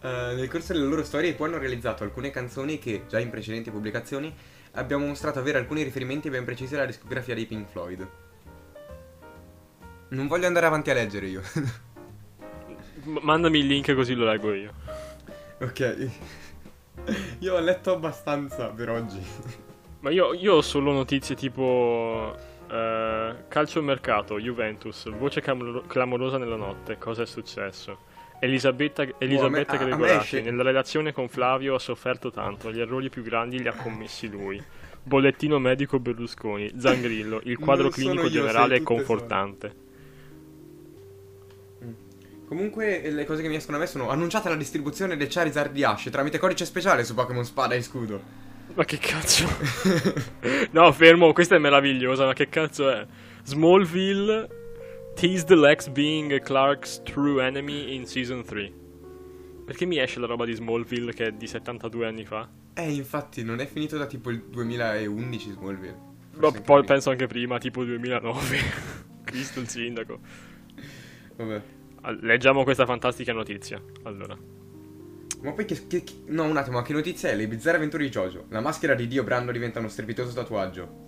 Eh, 0.00 0.34
nel 0.34 0.48
corso 0.48 0.72
delle 0.72 0.84
loro 0.84 1.04
storie 1.04 1.30
i 1.30 1.34
Pooh 1.34 1.46
hanno 1.46 1.58
realizzato 1.58 2.02
alcune 2.02 2.30
canzoni 2.30 2.78
che, 2.78 3.04
già 3.08 3.20
in 3.20 3.30
precedenti 3.30 3.70
pubblicazioni, 3.70 4.34
abbiamo 4.72 5.06
mostrato 5.06 5.38
avere 5.38 5.58
alcuni 5.58 5.82
riferimenti 5.82 6.28
ben 6.28 6.44
precisi 6.44 6.74
alla 6.74 6.86
discografia 6.86 7.34
dei 7.34 7.46
Pink 7.46 7.68
Floyd. 7.68 8.08
Non 10.14 10.26
voglio 10.26 10.46
andare 10.46 10.66
avanti 10.66 10.90
a 10.90 10.94
leggere 10.94 11.26
io. 11.26 11.42
M- 13.04 13.18
mandami 13.22 13.58
il 13.58 13.66
link 13.66 13.94
così 13.94 14.14
lo 14.14 14.24
leggo 14.24 14.52
io. 14.54 14.72
ok. 15.60 16.08
Io 17.40 17.54
ho 17.54 17.60
letto 17.60 17.92
abbastanza 17.92 18.68
per 18.68 18.88
oggi. 18.88 19.20
Ma 20.00 20.10
io, 20.10 20.32
io 20.34 20.54
ho 20.54 20.62
solo 20.62 20.92
notizie 20.92 21.34
tipo... 21.34 22.34
eh, 22.70 23.34
calcio 23.48 23.82
mercato, 23.82 24.38
Juventus, 24.38 25.10
voce 25.10 25.40
clamor- 25.40 25.86
clamorosa 25.86 26.38
nella 26.38 26.56
notte, 26.56 26.96
cosa 26.98 27.22
è 27.22 27.26
successo? 27.26 27.98
Elisabetta, 28.40 29.06
Elisabetta 29.18 29.76
a 29.76 29.78
me- 29.78 29.84
Gregorati, 29.86 30.42
nella 30.42 30.62
relazione 30.62 31.12
con 31.12 31.28
Flavio 31.28 31.74
ha 31.74 31.78
sofferto 31.78 32.30
tanto, 32.30 32.70
gli 32.70 32.80
errori 32.80 33.08
più 33.10 33.22
grandi 33.22 33.60
li 33.60 33.68
ha 33.68 33.72
commessi 33.74 34.28
lui. 34.28 34.62
Bollettino 35.02 35.58
medico 35.58 35.98
Berlusconi, 35.98 36.72
Zangrillo, 36.78 37.40
il 37.44 37.58
quadro 37.58 37.88
clinico 37.88 38.22
io, 38.24 38.28
generale 38.30 38.76
è 38.76 38.82
confortante. 38.82 39.82
Comunque 42.54 43.10
le 43.10 43.24
cose 43.24 43.42
che 43.42 43.48
mi 43.48 43.56
escono 43.56 43.78
a 43.78 43.80
me 43.80 43.86
sono 43.88 44.10
annunciata 44.10 44.48
la 44.48 44.54
distribuzione 44.54 45.16
del 45.16 45.26
Charizard 45.26 45.72
di 45.72 45.82
Ash 45.82 46.08
tramite 46.08 46.38
codice 46.38 46.64
speciale 46.64 47.02
su 47.02 47.12
Pokémon 47.12 47.44
Spada 47.44 47.74
e 47.74 47.82
Scudo. 47.82 48.22
Ma 48.74 48.84
che 48.84 48.96
cazzo? 48.98 49.44
no, 50.70 50.92
fermo, 50.92 51.32
questa 51.32 51.56
è 51.56 51.58
meravigliosa, 51.58 52.26
ma 52.26 52.32
che 52.32 52.48
cazzo 52.48 52.88
è? 52.88 53.04
Smallville 53.42 54.48
teased 55.16 55.50
Lex 55.50 55.88
being 55.88 56.40
Clark's 56.42 57.02
true 57.02 57.44
enemy 57.44 57.96
in 57.96 58.06
season 58.06 58.44
3. 58.44 58.72
Perché 59.66 59.84
mi 59.84 59.98
esce 59.98 60.20
la 60.20 60.26
roba 60.26 60.44
di 60.44 60.54
Smallville 60.54 61.12
che 61.12 61.26
è 61.26 61.32
di 61.32 61.48
72 61.48 62.06
anni 62.06 62.24
fa? 62.24 62.48
Eh, 62.74 62.92
infatti 62.92 63.42
non 63.42 63.58
è 63.58 63.66
finito 63.66 63.98
da 63.98 64.06
tipo 64.06 64.30
il 64.30 64.44
2011 64.44 65.50
Smallville. 65.50 65.98
Ma 66.36 66.46
anche 66.46 66.60
poi 66.60 66.78
prima. 66.78 66.92
penso 66.92 67.10
anche 67.10 67.26
prima, 67.26 67.58
tipo 67.58 67.82
2009. 67.82 68.58
Cristo 69.24 69.58
il 69.58 69.68
sindaco. 69.68 70.20
Vabbè. 71.34 71.82
Leggiamo 72.20 72.64
questa 72.64 72.84
fantastica 72.86 73.32
notizia. 73.32 73.80
Allora. 74.02 74.36
Ma 75.42 75.52
poi 75.52 75.64
che, 75.64 75.86
che- 75.86 76.02
che- 76.04 76.12
No, 76.26 76.44
un 76.44 76.56
attimo, 76.56 76.78
ma 76.78 76.82
che 76.82 76.92
notizia 76.92 77.30
è? 77.30 77.34
Le 77.36 77.46
bizzarre 77.48 77.76
avventure 77.76 78.04
di 78.04 78.10
Jojo. 78.10 78.44
La 78.48 78.60
maschera 78.60 78.94
di 78.94 79.06
Dio 79.06 79.22
Brando 79.24 79.52
diventa 79.52 79.78
uno 79.78 79.88
strepitoso 79.88 80.32
tatuaggio. 80.32 81.02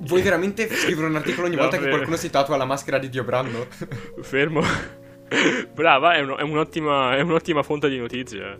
Vuoi 0.00 0.22
veramente 0.22 0.68
scrivere 0.68 1.06
un 1.08 1.16
articolo 1.16 1.46
ogni 1.46 1.56
volta 1.56 1.72
che 1.72 1.76
Davvero? 1.76 1.96
qualcuno 1.96 2.16
si 2.16 2.30
tatua 2.30 2.56
la 2.56 2.64
maschera 2.64 2.98
di 2.98 3.08
Dio 3.08 3.24
Brando? 3.24 3.66
Fermo. 4.22 4.62
Brava, 5.74 6.14
è, 6.14 6.20
uno- 6.20 6.36
è 6.36 6.42
un'ottima, 6.42 7.16
è 7.16 7.20
un'ottima 7.20 7.62
fonte 7.62 7.88
di 7.88 7.98
notizie. 7.98 8.56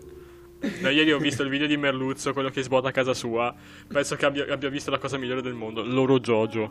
Da 0.81 0.91
ieri 0.91 1.11
ho 1.11 1.17
visto 1.17 1.41
il 1.43 1.49
video 1.49 1.65
di 1.67 1.75
Merluzzo, 1.77 2.33
quello 2.33 2.49
che 2.49 2.61
svuota 2.61 2.89
a 2.89 2.91
casa 2.91 3.13
sua. 3.15 3.53
Penso 3.87 4.15
che 4.15 4.25
abbia, 4.25 4.45
abbia 4.53 4.69
visto 4.69 4.91
la 4.91 4.99
cosa 4.99 5.17
migliore 5.17 5.41
del 5.41 5.53
mondo. 5.55 5.83
L'oro 5.83 6.19
Jojo. 6.19 6.69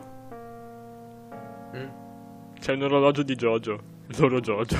Mm. 1.75 1.89
C'è 2.59 2.73
un 2.73 2.81
orologio 2.83 3.23
di 3.23 3.35
Jojo. 3.35 3.83
L'oro 4.17 4.39
Jojo. 4.39 4.77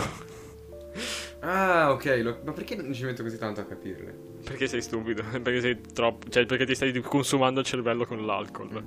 Ah, 1.39 1.91
ok. 1.91 2.19
lo- 2.21 2.39
Ma 2.43 2.51
perché 2.51 2.75
non 2.75 2.93
ci 2.93 3.03
metto 3.03 3.23
così 3.23 3.37
tanto 3.37 3.61
a 3.61 3.63
capirle? 3.65 4.29
Perché 4.43 4.67
sei 4.67 4.81
stupido? 4.81 5.23
Perché 5.41 5.61
sei 5.61 5.79
troppo. 5.93 6.29
Cioè, 6.29 6.45
perché 6.45 6.65
ti 6.65 6.75
stai 6.75 6.99
consumando 7.01 7.59
il 7.61 7.65
cervello 7.65 8.05
con 8.05 8.25
l'alcol. 8.25 8.83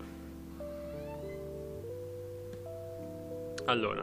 Allora. 3.67 4.03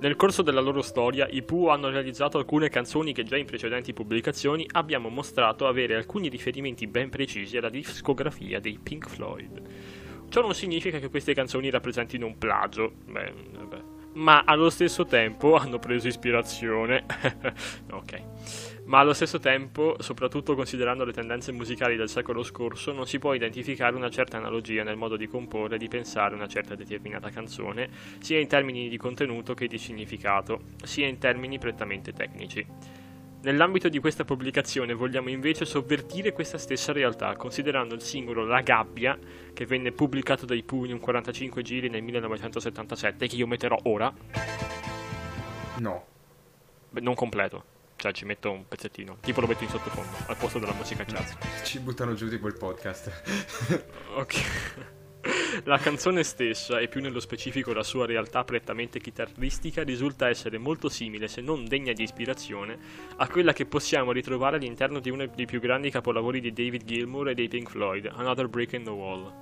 Nel 0.00 0.16
corso 0.16 0.42
della 0.42 0.60
loro 0.60 0.82
storia, 0.82 1.28
i 1.30 1.42
Pooh 1.42 1.68
hanno 1.68 1.88
realizzato 1.88 2.36
alcune 2.36 2.68
canzoni 2.68 3.12
che 3.12 3.22
già 3.22 3.36
in 3.36 3.46
precedenti 3.46 3.92
pubblicazioni 3.92 4.66
abbiamo 4.72 5.08
mostrato 5.08 5.68
avere 5.68 5.94
alcuni 5.94 6.28
riferimenti 6.28 6.88
ben 6.88 7.08
precisi 7.08 7.56
alla 7.56 7.68
discografia 7.68 8.58
dei 8.58 8.80
Pink 8.82 9.08
Floyd. 9.08 9.62
Ciò 10.28 10.40
non 10.40 10.54
significa 10.54 10.98
che 10.98 11.08
queste 11.08 11.34
canzoni 11.34 11.70
rappresentino 11.70 12.26
un 12.26 12.36
plagio, 12.36 12.94
beh, 13.06 13.32
vabbè. 13.52 13.82
Ma 14.14 14.44
allo 14.44 14.70
stesso 14.70 15.04
tempo 15.04 15.54
hanno 15.56 15.78
preso 15.78 16.08
ispirazione. 16.08 17.04
ok. 17.90 18.22
Ma 18.84 18.98
allo 18.98 19.12
stesso 19.12 19.38
tempo, 19.38 19.96
soprattutto 20.00 20.54
considerando 20.54 21.04
le 21.04 21.12
tendenze 21.12 21.52
musicali 21.52 21.96
del 21.96 22.08
secolo 22.08 22.42
scorso, 22.42 22.92
non 22.92 23.06
si 23.06 23.18
può 23.18 23.32
identificare 23.32 23.94
una 23.94 24.10
certa 24.10 24.38
analogia 24.38 24.82
nel 24.82 24.96
modo 24.96 25.16
di 25.16 25.28
comporre 25.28 25.76
e 25.76 25.78
di 25.78 25.88
pensare 25.88 26.34
una 26.34 26.48
certa 26.48 26.74
determinata 26.74 27.30
canzone, 27.30 27.88
sia 28.18 28.40
in 28.40 28.48
termini 28.48 28.88
di 28.88 28.96
contenuto 28.96 29.54
che 29.54 29.68
di 29.68 29.78
significato, 29.78 30.62
sia 30.82 31.06
in 31.06 31.18
termini 31.18 31.58
prettamente 31.58 32.12
tecnici. 32.12 33.01
Nell'ambito 33.42 33.88
di 33.88 33.98
questa 33.98 34.24
pubblicazione 34.24 34.94
vogliamo 34.94 35.28
invece 35.28 35.64
sovvertire 35.64 36.32
questa 36.32 36.58
stessa 36.58 36.92
realtà, 36.92 37.34
considerando 37.34 37.94
il 37.94 38.00
singolo 38.00 38.44
La 38.44 38.60
Gabbia, 38.60 39.18
che 39.52 39.66
venne 39.66 39.90
pubblicato 39.90 40.46
dai 40.46 40.64
in 40.70 40.92
un 40.92 41.00
45 41.00 41.62
giri 41.62 41.88
nel 41.88 42.02
1977, 42.02 43.26
che 43.26 43.36
io 43.36 43.48
metterò 43.48 43.76
ora, 43.82 44.14
No. 45.78 46.06
Beh, 46.90 47.00
non 47.00 47.14
completo, 47.14 47.64
cioè 47.96 48.12
ci 48.12 48.24
metto 48.24 48.52
un 48.52 48.68
pezzettino, 48.68 49.16
tipo 49.20 49.40
lo 49.40 49.48
metto 49.48 49.64
in 49.64 49.70
sottofondo, 49.70 50.16
al 50.26 50.36
posto 50.36 50.60
della 50.60 50.74
musica 50.74 51.04
jazz. 51.04 51.32
Ci 51.64 51.80
buttano 51.80 52.14
giù 52.14 52.28
tipo 52.28 52.46
il 52.46 52.56
podcast. 52.56 53.10
Ok. 54.14 55.00
La 55.64 55.78
canzone 55.78 56.22
stessa, 56.22 56.78
e 56.80 56.88
più 56.88 57.00
nello 57.00 57.20
specifico 57.20 57.72
la 57.72 57.82
sua 57.82 58.06
realtà 58.06 58.44
prettamente 58.44 59.00
chitarristica, 59.00 59.82
risulta 59.82 60.28
essere 60.28 60.58
molto 60.58 60.88
simile, 60.88 61.28
se 61.28 61.40
non 61.40 61.66
degna 61.66 61.92
di 61.92 62.02
ispirazione, 62.02 62.78
a 63.16 63.28
quella 63.28 63.52
che 63.52 63.66
possiamo 63.66 64.12
ritrovare 64.12 64.56
all'interno 64.56 64.98
di 64.98 65.10
uno 65.10 65.26
dei 65.26 65.46
più 65.46 65.60
grandi 65.60 65.90
capolavori 65.90 66.40
di 66.40 66.52
David 66.52 66.84
Gilmour 66.84 67.28
e 67.30 67.34
dei 67.34 67.48
Pink 67.48 67.70
Floyd, 67.70 68.10
Another 68.14 68.48
Brick 68.48 68.72
in 68.72 68.84
the 68.84 68.90
Wall. 68.90 69.32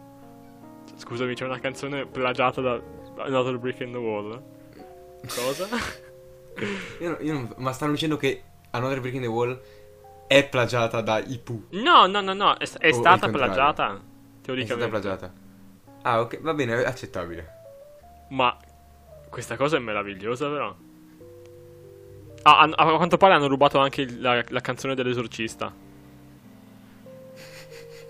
Scusami, 0.97 1.35
c'è 1.35 1.45
una 1.45 1.61
canzone 1.61 2.07
plagiata 2.07 2.61
da 2.61 2.81
Another 3.19 3.59
Brick 3.59 3.81
in 3.81 3.93
the 3.93 3.99
Wall? 3.99 4.43
Cosa? 5.35 5.69
Io, 7.01 7.17
io 7.21 7.33
non- 7.33 7.55
ma 7.59 7.73
stanno 7.73 7.93
dicendo 7.93 8.17
che 8.17 8.43
Another 8.73 9.01
Breaking 9.01 9.23
the 9.23 9.29
Wall 9.29 9.59
è 10.27 10.47
plagiata 10.47 11.01
da 11.01 11.19
Ipu. 11.19 11.69
No, 11.71 12.07
no, 12.07 12.21
no, 12.21 12.35
no, 12.35 12.57
è, 12.57 12.69
è 12.79 12.93
stata 12.93 13.29
plagiata. 13.29 13.87
È 13.87 13.97
stata 13.97 14.03
Teoricamente. 14.43 14.89
plagiata. 14.89 15.33
Ah, 16.03 16.21
ok, 16.21 16.41
va 16.41 16.55
bene, 16.55 16.83
accettabile. 16.85 17.59
Ma 18.31 18.57
questa 19.29 19.57
cosa 19.57 19.77
è 19.77 19.81
meravigliosa, 19.81 20.49
però. 20.49 20.75
Ah, 22.43 22.59
han- 22.61 22.73
a 22.77 22.97
quanto 22.97 23.17
pare 23.19 23.35
hanno 23.35 23.49
rubato 23.49 23.79
anche 23.79 24.03
il- 24.03 24.21
la, 24.21 24.43
la 24.49 24.61
canzone 24.61 24.95
dell'esorcista. 24.95 25.73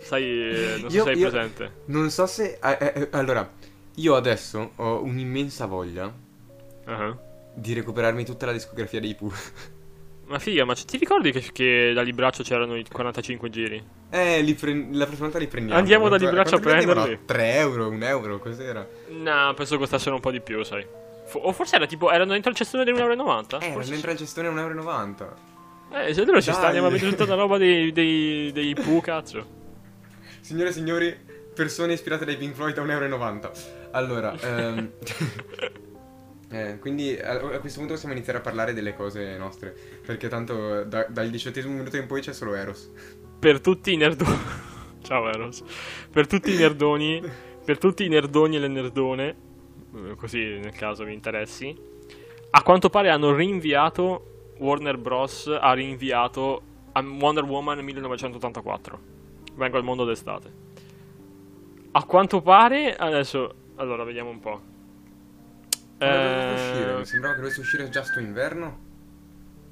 Sai, 0.03 0.23
eh, 0.25 0.79
non 0.81 0.91
so 0.91 0.97
Io- 0.97 1.05
se 1.05 1.11
hai 1.11 1.19
presente. 1.21 1.73
Non 1.87 2.11
so 2.11 2.27
se... 2.27 2.59
eh, 2.63 2.93
eh, 2.95 3.09
allora, 3.13 3.49
io 3.97 4.15
adesso 4.17 4.73
ho 4.77 5.03
un'immensa 5.03 5.67
voglia 5.67 6.13
Ah. 6.87 7.17
di 7.55 7.73
recuperarmi 7.75 8.25
tutta 8.25 8.47
la 8.47 8.53
discografia 8.53 8.99
di 9.01 9.09
Ipu. 9.11 9.31
Ma 10.27 10.39
figa, 10.39 10.65
ma 10.65 10.75
c- 10.75 10.85
ti 10.85 10.97
ricordi 10.97 11.33
che, 11.33 11.41
che 11.53 11.93
da 11.93 12.03
Libraccio 12.03 12.45
c'erano 12.45 12.77
i 12.77 12.85
45 12.89 13.51
giri? 13.51 13.85
Eh, 14.11 14.43
li 14.43 14.55
pre- 14.55 14.88
la 14.90 15.05
prossima 15.05 15.26
volta 15.26 15.38
li 15.38 15.47
prendiamo. 15.47 15.79
Andiamo 15.79 16.09
da 16.09 16.17
Libraccio 16.17 16.57
a 16.57 16.59
prenderli. 16.59 17.21
3 17.25 17.55
euro, 17.55 17.88
1 17.88 18.05
euro, 18.05 18.38
cos'era? 18.40 18.87
No, 19.09 19.55
penso 19.55 19.79
costassero 19.79 20.17
un 20.17 20.21
po' 20.21 20.33
di 20.33 20.40
più, 20.40 20.62
sai. 20.64 20.85
Fo- 21.26 21.38
o 21.38 21.52
forse 21.52 21.76
era 21.76 21.87
tipo, 21.87 22.11
erano 22.11 22.33
dentro 22.33 22.50
il 22.50 22.57
cestone 22.57 22.83
di 22.85 22.90
1,90 22.90 22.99
euro? 22.99 23.64
Eh, 23.64 23.73
Forse 23.73 23.90
dentro 23.90 24.11
al 24.11 24.17
cestone 24.17 24.49
1,90 24.49 25.21
euro. 25.21 25.37
Eh, 25.93 26.12
se 26.14 26.21
allora 26.23 26.40
ci 26.40 26.52
sta, 26.52 26.67
andiamo 26.67 26.88
a 26.88 26.90
vedere 26.90 27.11
tutta 27.11 27.26
la 27.26 27.35
roba 27.35 27.57
dei, 27.57 27.93
dei, 27.93 28.50
dei 28.52 28.75
Pooh, 28.75 28.99
cazzo. 29.02 29.47
Signore 30.40 30.71
e 30.71 30.73
signori, 30.73 31.17
persone 31.55 31.93
ispirate 31.93 32.25
dai 32.25 32.37
Pink 32.37 32.55
Floyd 32.55 32.76
a 32.79 32.83
1,90 32.83 32.93
euro. 33.00 33.52
Allora, 33.93 34.35
ehm... 34.43 34.90
eh, 36.50 36.79
quindi 36.81 37.17
a, 37.17 37.33
a 37.35 37.59
questo 37.61 37.79
punto 37.79 37.95
possiamo 37.95 38.14
iniziare 38.14 38.38
a 38.38 38.43
parlare 38.43 38.73
delle 38.73 38.95
cose 38.95 39.37
nostre. 39.37 39.73
Perché 40.05 40.26
tanto 40.29 40.83
da- 40.85 41.07
dal 41.09 41.29
diciottesimo 41.31 41.75
minuto 41.75 41.97
in 41.97 42.07
poi 42.07 42.21
c'è 42.21 42.33
solo 42.33 42.55
Eros. 42.55 42.90
Per 43.41 43.61
tutti 43.61 43.93
i 43.93 43.97
nerdoni. 43.97 44.39
Ciao 45.03 45.29
Eros. 45.29 45.63
Per 46.11 46.27
tutti 46.27 46.53
i 46.53 46.57
nerdoni. 46.57 47.23
Per 47.65 47.79
tutti 47.79 48.05
i 48.05 48.09
nerdoni 48.09 48.57
e 48.57 48.59
le 48.59 48.69
nerdone. 48.69 49.37
eh, 49.95 50.15
Così 50.17 50.59
nel 50.59 50.73
caso 50.73 51.05
vi 51.05 51.13
interessi. 51.15 51.77
A 52.51 52.63
quanto 52.63 52.91
pare 52.91 53.11
hanno 53.11 53.35
rinviato. 53.35 54.27
Warner 54.59 54.99
Bros. 54.99 55.47
ha 55.59 55.73
rinviato 55.73 56.63
Wonder 56.95 57.45
Woman 57.45 57.79
1984. 57.79 58.99
Vengo 59.55 59.77
al 59.79 59.85
mondo 59.85 60.05
d'estate. 60.05 60.53
A 61.93 62.05
quanto 62.05 62.43
pare. 62.43 62.95
Adesso. 62.95 63.55
Allora, 63.77 64.05
vediamo 64.05 64.29
un 64.31 64.39
po'. 64.41 64.61
Doveva 65.97 66.53
uscire? 66.53 66.93
Eh, 66.93 66.97
Mi 66.99 67.05
sembrava 67.07 67.35
che 67.35 67.41
dovesse 67.41 67.61
uscire 67.61 67.89
già 67.89 68.03
sto 68.03 68.21
inverno. 68.21 68.79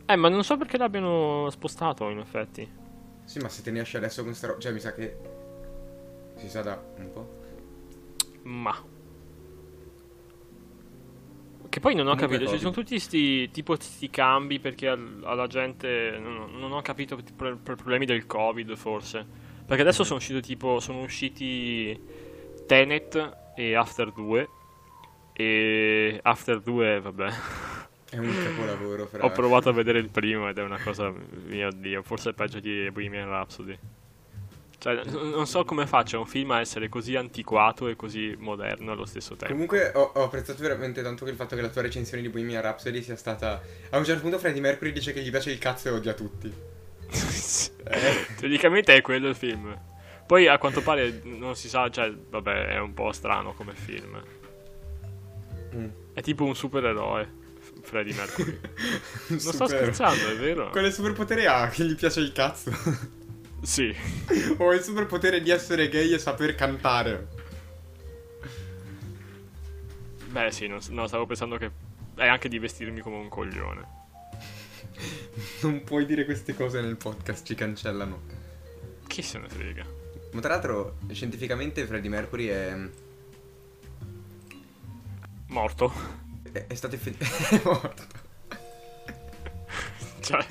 eh, 0.06 0.16
ma 0.16 0.28
non 0.30 0.42
so 0.42 0.56
perché 0.56 0.78
l'abbiano 0.78 1.48
spostato, 1.50 2.08
in 2.08 2.18
effetti. 2.18 2.66
Sì, 3.28 3.38
ma 3.40 3.50
se 3.50 3.60
te 3.62 3.70
ne 3.70 3.80
esce 3.80 3.98
adesso 3.98 4.24
con 4.24 4.32
sta 4.32 4.46
roba. 4.46 4.58
Cioè, 4.58 4.72
mi 4.72 4.80
sa 4.80 4.94
che. 4.94 5.16
Si 6.36 6.48
sa 6.48 6.62
da 6.62 6.82
un 6.96 7.12
po'. 7.12 7.28
Ma. 8.44 8.74
Che 11.68 11.80
poi 11.80 11.94
non 11.94 12.06
ho 12.06 12.12
Comunque 12.14 12.38
capito, 12.38 12.50
ci 12.50 12.56
Covid. 12.56 12.60
sono 12.60 12.72
tutti 12.84 12.98
sti 12.98 13.50
tipo 13.50 13.76
sti 13.78 14.08
cambi 14.08 14.58
perché 14.58 14.88
al- 14.88 15.20
alla 15.24 15.46
gente 15.46 16.16
non, 16.18 16.52
non 16.58 16.72
ho 16.72 16.80
capito 16.80 17.16
per, 17.16 17.58
per 17.62 17.74
problemi 17.74 18.06
del 18.06 18.24
Covid 18.24 18.74
forse. 18.76 19.26
Perché 19.66 19.82
adesso 19.82 20.02
sono 20.04 20.18
usciti 20.18 20.40
tipo 20.40 20.80
sono 20.80 21.02
usciti 21.02 22.00
Tenet 22.66 23.36
e 23.54 23.74
After 23.74 24.10
2 24.12 24.48
E 25.34 26.18
After 26.22 26.60
2, 26.62 27.00
vabbè. 27.02 27.28
È 28.10 28.16
un 28.16 28.34
capolavoro, 28.42 29.06
fra. 29.06 29.24
Ho 29.24 29.30
provato 29.30 29.68
a 29.68 29.72
vedere 29.72 29.98
il 29.98 30.08
primo 30.08 30.48
ed 30.48 30.58
è 30.58 30.62
una 30.62 30.80
cosa, 30.80 31.12
mio 31.46 31.70
dio, 31.72 32.02
forse 32.02 32.30
è 32.30 32.32
peggio 32.32 32.60
di 32.60 32.90
Bohemian 32.90 33.28
Rhapsody. 33.28 33.78
Cioè, 34.78 35.02
non 35.04 35.46
so 35.46 35.64
come 35.64 35.88
faccia 35.88 36.18
un 36.18 36.26
film 36.26 36.52
a 36.52 36.60
essere 36.60 36.88
così 36.88 37.16
antiquato 37.16 37.88
e 37.88 37.96
così 37.96 38.36
moderno 38.38 38.92
allo 38.92 39.06
stesso 39.06 39.34
tempo. 39.34 39.52
Comunque 39.52 39.90
ho, 39.92 40.12
ho 40.14 40.22
apprezzato 40.22 40.62
veramente 40.62 41.02
tanto 41.02 41.24
che 41.24 41.32
il 41.32 41.36
fatto 41.36 41.56
che 41.56 41.62
la 41.62 41.68
tua 41.68 41.82
recensione 41.82 42.22
di 42.22 42.28
Bohemian 42.28 42.62
Rhapsody 42.62 43.02
sia 43.02 43.16
stata... 43.16 43.60
A 43.90 43.98
un 43.98 44.04
certo 44.04 44.22
punto 44.22 44.38
Freddie 44.38 44.60
Mercury 44.60 44.92
dice 44.92 45.12
che 45.12 45.20
gli 45.20 45.30
piace 45.30 45.50
il 45.50 45.58
cazzo 45.58 45.88
e 45.88 45.90
odia 45.90 46.14
tutti. 46.14 46.52
Eh. 47.90 48.26
Teoricamente 48.36 48.94
è 48.94 49.00
quello 49.00 49.28
il 49.28 49.34
film. 49.34 49.74
Poi 50.26 50.46
a 50.46 50.58
quanto 50.58 50.82
pare 50.82 51.22
non 51.24 51.56
si 51.56 51.70
sa, 51.70 51.88
cioè, 51.88 52.12
vabbè, 52.12 52.66
è 52.66 52.78
un 52.78 52.92
po' 52.92 53.12
strano 53.12 53.54
come 53.54 53.72
film. 53.72 54.22
Mm. 55.74 55.88
È 56.12 56.20
tipo 56.20 56.44
un 56.44 56.54
supereroe, 56.54 57.32
F- 57.80 57.88
Freddie 57.88 58.14
Mercury. 58.14 58.58
non 59.28 59.40
sto 59.40 59.66
scherzando, 59.66 60.28
è 60.30 60.36
vero? 60.36 60.70
Quale 60.70 60.90
superpotere 60.90 61.46
ha 61.46 61.68
che 61.68 61.84
gli 61.84 61.94
piace 61.94 62.20
il 62.20 62.32
cazzo? 62.32 62.72
Sì. 63.62 63.94
o 64.58 64.72
il 64.72 64.82
superpotere 64.82 65.40
di 65.40 65.50
essere 65.50 65.88
gay 65.88 66.12
e 66.12 66.18
saper 66.18 66.54
cantare? 66.54 67.28
Beh, 70.30 70.50
sì, 70.50 70.66
non, 70.66 70.78
no, 70.90 71.06
stavo 71.06 71.26
pensando 71.26 71.56
che 71.56 71.70
è 72.14 72.26
anche 72.26 72.48
di 72.48 72.58
vestirmi 72.58 73.00
come 73.00 73.16
un 73.16 73.28
coglione. 73.28 73.96
Non 75.62 75.84
puoi 75.84 76.04
dire 76.04 76.24
queste 76.24 76.54
cose 76.54 76.80
nel 76.80 76.96
podcast, 76.96 77.46
ci 77.46 77.54
cancellano. 77.54 78.22
Chi 79.06 79.22
se 79.22 79.38
ne 79.38 79.48
frega? 79.48 79.84
Ma 80.32 80.40
tra 80.40 80.50
l'altro, 80.50 80.98
scientificamente 81.10 81.86
Freddie 81.86 82.10
Mercury 82.10 82.46
è... 82.46 82.76
Morto. 85.46 86.26
È, 86.52 86.66
è 86.66 86.74
stato 86.74 86.94
effettivamente... 86.94 87.56
è 87.56 87.60
morto. 87.64 88.02
Cioè, 90.20 90.44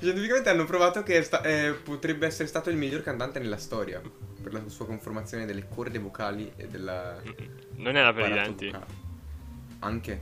Scientificamente 0.00 0.48
hanno 0.48 0.64
provato 0.64 1.02
che 1.04 1.22
sta- 1.22 1.40
eh, 1.42 1.72
potrebbe 1.74 2.26
essere 2.26 2.48
stato 2.48 2.68
il 2.70 2.76
miglior 2.76 3.00
cantante 3.02 3.38
nella 3.38 3.58
storia 3.58 4.00
per 4.42 4.52
la 4.52 4.68
sua 4.68 4.86
conformazione 4.86 5.44
delle 5.46 5.68
corde 5.68 5.98
vocali 6.00 6.52
e 6.56 6.66
della 6.66 7.20
non 7.76 7.96
era 7.96 8.12
per 8.12 8.28
i 8.28 8.32
denti. 8.32 8.66
vocale. 8.66 8.86
Anche. 9.80 10.20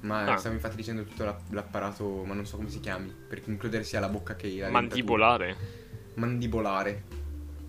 Ma 0.00 0.32
Ah. 0.32 0.36
stavo 0.36 0.54
infatti 0.54 0.76
dicendo 0.76 1.02
tutto 1.04 1.24
la- 1.24 1.40
l'apparato, 1.50 2.24
ma 2.24 2.34
non 2.34 2.44
so 2.46 2.56
come 2.56 2.68
si 2.68 2.78
chiami, 2.80 3.10
per 3.26 3.40
includere 3.46 3.84
sia 3.84 4.00
la 4.00 4.08
bocca 4.08 4.36
che 4.36 4.48
la 4.48 4.52
dentatura. 4.68 4.70
Mandibolare. 4.80 5.56
Mandibolare. 6.14 7.04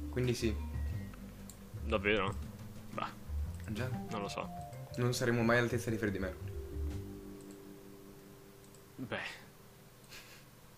Quindi 0.10 0.34
sì. 0.34 0.54
Davvero? 1.86 2.36
Beh, 2.94 3.06
Già, 3.70 3.90
non 4.12 4.22
lo 4.22 4.28
so. 4.28 4.50
Non 5.00 5.14
saremo 5.14 5.42
mai 5.42 5.58
all'altezza 5.58 5.90
di 5.90 5.98
Freddie 5.98 6.20
Mercury. 6.20 6.52
Beh. 8.96 9.38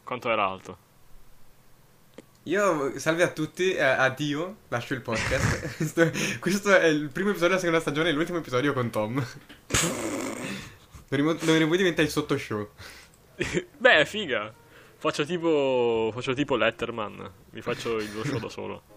Quanto 0.03 0.29
era 0.29 0.45
alto? 0.45 0.89
Io, 2.43 2.97
salve 2.99 3.23
a 3.23 3.29
tutti, 3.29 3.73
eh, 3.73 3.81
addio, 3.81 4.57
lascio 4.69 4.93
il 4.93 5.01
podcast. 5.01 5.75
questo, 5.77 6.11
questo 6.39 6.75
è 6.75 6.87
il 6.87 7.09
primo 7.09 7.29
episodio 7.29 7.49
della 7.49 7.59
seconda 7.59 7.81
stagione 7.81 8.09
e 8.09 8.11
l'ultimo 8.13 8.39
episodio 8.39 8.73
con 8.73 8.89
Tom. 8.89 9.25
Dovremmo, 11.07 11.33
dovremmo 11.33 11.75
diventare 11.75 12.07
il 12.07 12.09
sottoshow. 12.13 12.69
Beh, 13.77 14.05
figa. 14.05 14.53
Faccio 14.97 15.25
tipo. 15.25 16.11
Faccio 16.13 16.33
tipo 16.33 16.55
Letterman. 16.55 17.31
Mi 17.51 17.61
faccio 17.61 17.97
il 17.97 18.13
lo 18.13 18.23
show 18.23 18.39
da 18.39 18.49
solo. 18.49 18.90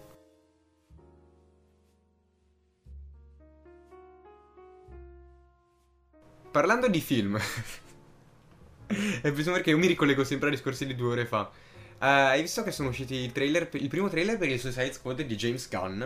Parlando 6.55 6.87
di 6.87 7.01
film, 7.01 7.35
è 8.87 9.19
preciso 9.19 9.51
perché 9.51 9.71
io 9.71 9.77
mi 9.77 9.87
ricollego 9.87 10.23
sempre 10.23 10.47
ai 10.47 10.55
discorsi 10.55 10.85
di 10.85 10.95
due 10.95 11.09
ore 11.11 11.25
fa. 11.25 11.51
Eh, 11.99 12.07
hai 12.07 12.39
visto 12.39 12.63
che 12.63 12.71
sono 12.71 12.87
usciti 12.87 13.15
il 13.15 13.33
trailer, 13.33 13.67
il 13.73 13.89
primo 13.89 14.07
trailer 14.07 14.37
per 14.37 14.47
il 14.47 14.57
Suicide 14.57 14.93
Squad 14.93 15.21
di 15.23 15.35
James 15.35 15.67
Gunn, 15.67 16.01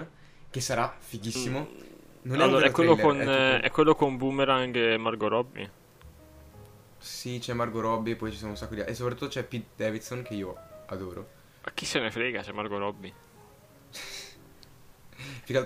che 0.50 0.60
sarà 0.60 0.96
fighissimo. 0.98 1.76
Non 2.24 2.42
Mm. 2.42 2.42
allora, 2.42 2.64
vero 2.64 2.66
è 2.66 2.72
quello, 2.72 2.96
trailer, 2.96 2.98
con, 2.98 3.22
è 3.22 3.28
eh, 3.28 3.46
tipo- 3.46 3.62
è 3.62 3.70
quello 3.70 3.94
con 3.94 4.18
Boomerang 4.18 4.76
e 4.76 4.98
Margot 4.98 5.30
Robbie. 5.30 5.72
Sì, 6.98 7.40
c'è 7.40 7.54
Margot 7.54 7.82
Robbie, 7.82 8.16
poi 8.16 8.32
ci 8.32 8.38
sono 8.38 8.52
un 8.52 8.58
sacco 8.58 8.76
di... 8.76 8.82
E 8.82 8.94
soprattutto 8.94 9.28
c'è 9.28 9.44
Pete 9.44 9.70
Davidson, 9.76 10.22
che 10.22 10.34
io 10.36 10.56
adoro. 10.86 11.28
Ma 11.64 11.72
chi 11.74 11.86
se 11.86 12.00
ne 12.00 12.12
frega, 12.12 12.42
c'è 12.42 12.52
Margot 12.52 12.80
Robbie. 12.80 13.14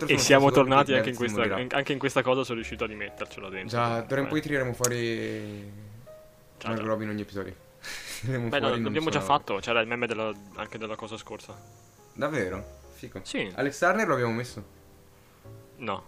E 0.07 0.17
siamo 0.17 0.49
tornati 0.51 0.93
anche 0.93 1.09
in, 1.09 1.15
questa, 1.15 1.41
anche 1.41 1.91
in 1.91 1.99
questa 1.99 2.21
cosa, 2.21 2.43
sono 2.43 2.55
riuscito 2.55 2.85
a 2.85 2.87
rimettercelo 2.87 3.49
dentro. 3.49 3.77
Già, 3.77 4.01
d'ora 4.01 4.21
in 4.21 4.27
poi 4.27 4.41
tireremo 4.41 4.73
fuori 4.73 5.71
Già, 6.57 6.67
Margot 6.69 6.83
già. 6.85 6.89
Robbie 6.89 7.05
in 7.05 7.11
ogni 7.11 7.21
episodio. 7.21 7.55
Beh, 8.21 8.59
no, 8.59 8.69
l'abbiamo 8.69 9.09
già 9.09 9.19
fatto. 9.19 9.57
C'era 9.57 9.81
il 9.81 9.87
meme 9.87 10.07
della- 10.07 10.33
anche 10.55 10.77
della 10.77 10.95
cosa 10.95 11.17
scorsa. 11.17 11.59
Davvero? 12.13 12.79
Fico. 12.93 13.19
Sì. 13.23 13.51
Alex 13.55 13.77
Turner 13.79 14.07
lo 14.07 14.13
abbiamo 14.13 14.31
messo. 14.31 14.63
No. 15.77 16.03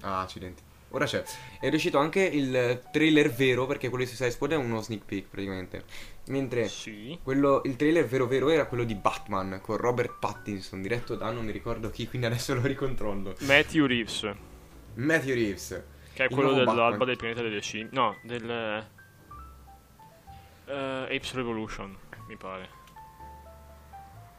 Ah, 0.00 0.20
accidenti. 0.22 0.62
Ora 0.90 1.04
c'è. 1.06 1.22
È 1.60 1.68
riuscito 1.68 1.98
anche 1.98 2.22
il 2.22 2.82
trailer 2.90 3.30
vero, 3.30 3.66
perché 3.66 3.88
quello 3.88 4.04
di 4.04 4.08
Suicide 4.08 4.30
Squad 4.30 4.52
è 4.52 4.56
uno 4.56 4.80
sneak 4.80 5.04
peek 5.04 5.26
praticamente. 5.28 5.84
Mentre 6.26 6.68
Sì. 6.68 7.18
quello, 7.22 7.60
il 7.64 7.76
trailer 7.76 8.06
vero 8.06 8.26
vero 8.26 8.48
era 8.48 8.64
quello 8.64 8.84
di 8.84 8.94
Batman 8.94 9.60
con 9.60 9.76
Robert 9.76 10.14
Pattinson, 10.18 10.80
diretto 10.80 11.16
da 11.16 11.30
non 11.30 11.44
mi 11.44 11.52
ricordo 11.52 11.90
chi, 11.90 12.08
quindi 12.08 12.26
adesso 12.26 12.54
lo 12.54 12.62
ricontrollo. 12.62 13.34
Matthew 13.40 13.86
Reeves. 13.86 14.30
Matthew 14.94 15.34
Reeves. 15.34 15.82
Che 16.14 16.24
è 16.24 16.28
quello 16.28 16.52
dell'alba 16.52 16.88
Batman. 16.88 17.06
del 17.08 17.16
pianeta 17.16 17.42
delle 17.42 17.60
scimmie. 17.60 17.88
No, 17.92 18.16
del. 18.22 18.48
eh, 20.66 20.72
Apes 20.72 21.34
Revolution, 21.34 21.94
mi 22.28 22.36
pare. 22.36 22.68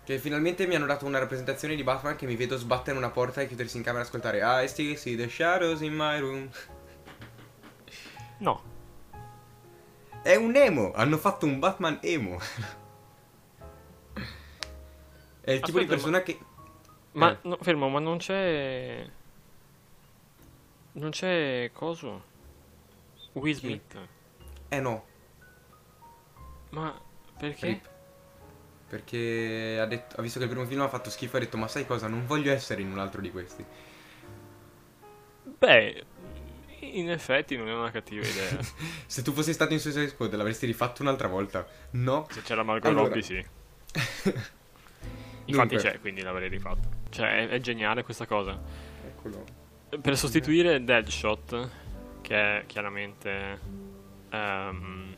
Che 0.06 0.18
finalmente 0.20 0.66
mi 0.68 0.76
hanno 0.76 0.86
dato 0.86 1.06
una 1.06 1.20
rappresentazione 1.20 1.76
di 1.76 1.84
Batman 1.84 2.16
che 2.16 2.26
mi 2.28 2.36
vedo 2.36 2.58
sbattere 2.58 2.98
una 2.98 3.10
porta 3.10 3.42
e 3.42 3.48
chiudersi 3.48 3.78
in 3.78 3.84
camera 3.84 4.04
e 4.04 4.06
ascoltare 4.08 4.40
I 4.64 4.68
still 4.68 4.96
see 4.96 5.16
the 5.16 5.28
shadows 5.28 5.82
in 5.82 5.94
my 5.96 6.20
room. 6.20 6.50
No. 8.40 8.74
È 10.26 10.34
un 10.34 10.56
emo, 10.56 10.92
hanno 10.94 11.20
fatto 11.20 11.46
un 11.46 11.60
Batman 11.60 12.00
emo. 12.02 12.40
È 15.40 15.52
il 15.52 15.60
tipo 15.60 15.78
di 15.78 15.84
Aspetta, 15.84 15.88
persona 15.88 16.24
che... 16.24 16.40
Ma 17.12 17.32
Eh. 17.32 17.38
no, 17.44 17.58
fermo, 17.62 17.90
ma 17.90 18.00
non 18.00 18.18
c'è. 18.18 19.08
Non 20.94 21.12
c'è. 21.12 21.70
Coso? 21.72 22.24
Will? 23.34 23.54
Smith. 23.54 23.96
Eh 24.70 24.80
no, 24.80 25.06
Ma 26.72 27.00
perché? 27.38 27.68
Rip. 27.68 27.90
Perché 28.88 29.78
ha, 29.80 29.86
detto, 29.86 30.16
ha 30.20 30.24
visto 30.24 30.40
che 30.40 30.46
il 30.46 30.52
primo 30.52 30.66
film 30.66 30.82
ha 30.82 30.90
fatto 30.90 31.12
schifo 31.12 31.36
e 31.36 31.42
ha 31.42 31.44
detto 31.44 31.58
ma 31.58 31.68
sai 31.68 31.86
cosa, 31.86 32.08
non 32.08 32.26
voglio 32.26 32.52
essere 32.52 32.82
in 32.82 32.92
un 32.92 32.98
altro 32.98 33.22
di 33.22 33.30
questi. 33.30 33.64
Beh, 35.60 36.04
in 36.98 37.10
effetti 37.12 37.56
non 37.58 37.68
è 37.70 37.74
una 37.74 37.92
cattiva 37.92 38.26
idea. 38.26 38.58
Se 39.06 39.22
tu 39.22 39.32
fossi 39.32 39.54
stato 39.54 39.74
in 39.74 39.80
Suicide 39.80 40.08
Squad 40.10 40.34
l'avresti 40.36 40.66
rifatto 40.66 41.02
un'altra 41.02 41.28
volta. 41.28 41.66
No. 41.92 42.28
Se 42.30 42.42
c'era 42.42 42.64
Margot 42.64 42.90
Allora. 42.92 43.08
Robbie, 43.08 43.22
sì. 43.22 43.46
Infatti 45.48 45.76
Dunque. 45.76 45.78
c'è, 45.78 46.00
quindi 46.00 46.22
l'avrei 46.22 46.50
rifatto. 46.50 46.88
Cioè, 47.10 47.48
è, 47.48 47.50
è 47.50 47.60
geniale 47.60 48.04
questa 48.04 48.26
cosa. 48.26 48.60
Eccolo. 49.06 49.44
Per 50.02 50.18
sostituire 50.18 50.84
Deadshot, 50.84 51.70
che 52.22 52.36
è 52.62 52.64
chiaramente 52.66 53.60
ehm, 54.30 55.16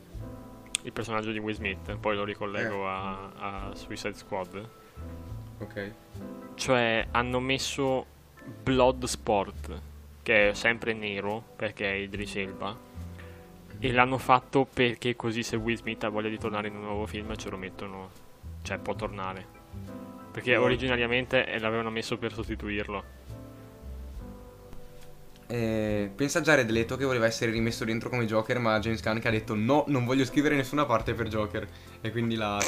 il 0.82 0.92
personaggio 0.92 1.32
di 1.32 1.38
Will 1.38 1.54
Smith, 1.54 1.96
poi 1.96 2.14
lo 2.14 2.24
ricollego 2.24 2.84
Eh. 2.84 2.88
a, 2.88 3.68
a 3.70 3.74
Suicide 3.74 4.14
Squad. 4.14 4.68
Ok. 5.60 5.92
Cioè, 6.54 7.06
hanno 7.10 7.40
messo 7.40 8.04
Bloodsport, 8.62 9.80
che 10.28 10.50
è 10.50 10.52
sempre 10.52 10.92
nero 10.92 11.42
perché 11.56 11.90
è 11.90 11.94
Idris 11.94 12.36
Elba. 12.36 12.76
E 13.78 13.92
l'hanno 13.92 14.18
fatto 14.18 14.66
perché 14.70 15.16
così 15.16 15.42
se 15.42 15.56
Will 15.56 15.78
Smith 15.78 16.04
ha 16.04 16.10
voglia 16.10 16.28
di 16.28 16.36
tornare 16.36 16.68
in 16.68 16.76
un 16.76 16.82
nuovo 16.82 17.06
film 17.06 17.34
ce 17.34 17.48
lo 17.48 17.56
mettono. 17.56 18.10
Cioè, 18.60 18.76
può 18.76 18.94
tornare. 18.94 19.46
Perché 20.30 20.56
originariamente 20.56 21.46
eh, 21.46 21.58
l'avevano 21.58 21.88
messo 21.88 22.18
per 22.18 22.34
sostituirlo. 22.34 23.04
Eh, 25.46 26.10
pensa 26.14 26.42
già 26.42 26.52
a 26.52 26.56
Red 26.56 26.68
Leto 26.68 26.98
che 26.98 27.06
voleva 27.06 27.24
essere 27.24 27.50
rimesso 27.50 27.86
dentro 27.86 28.10
come 28.10 28.26
Joker, 28.26 28.58
ma 28.58 28.78
James 28.80 29.02
Gunn 29.02 29.20
che 29.20 29.28
ha 29.28 29.30
detto 29.30 29.54
no, 29.54 29.84
non 29.86 30.04
voglio 30.04 30.26
scrivere 30.26 30.56
nessuna 30.56 30.84
parte 30.84 31.14
per 31.14 31.28
Joker. 31.28 31.66
E 32.02 32.10
quindi 32.10 32.34
l'ha... 32.34 32.58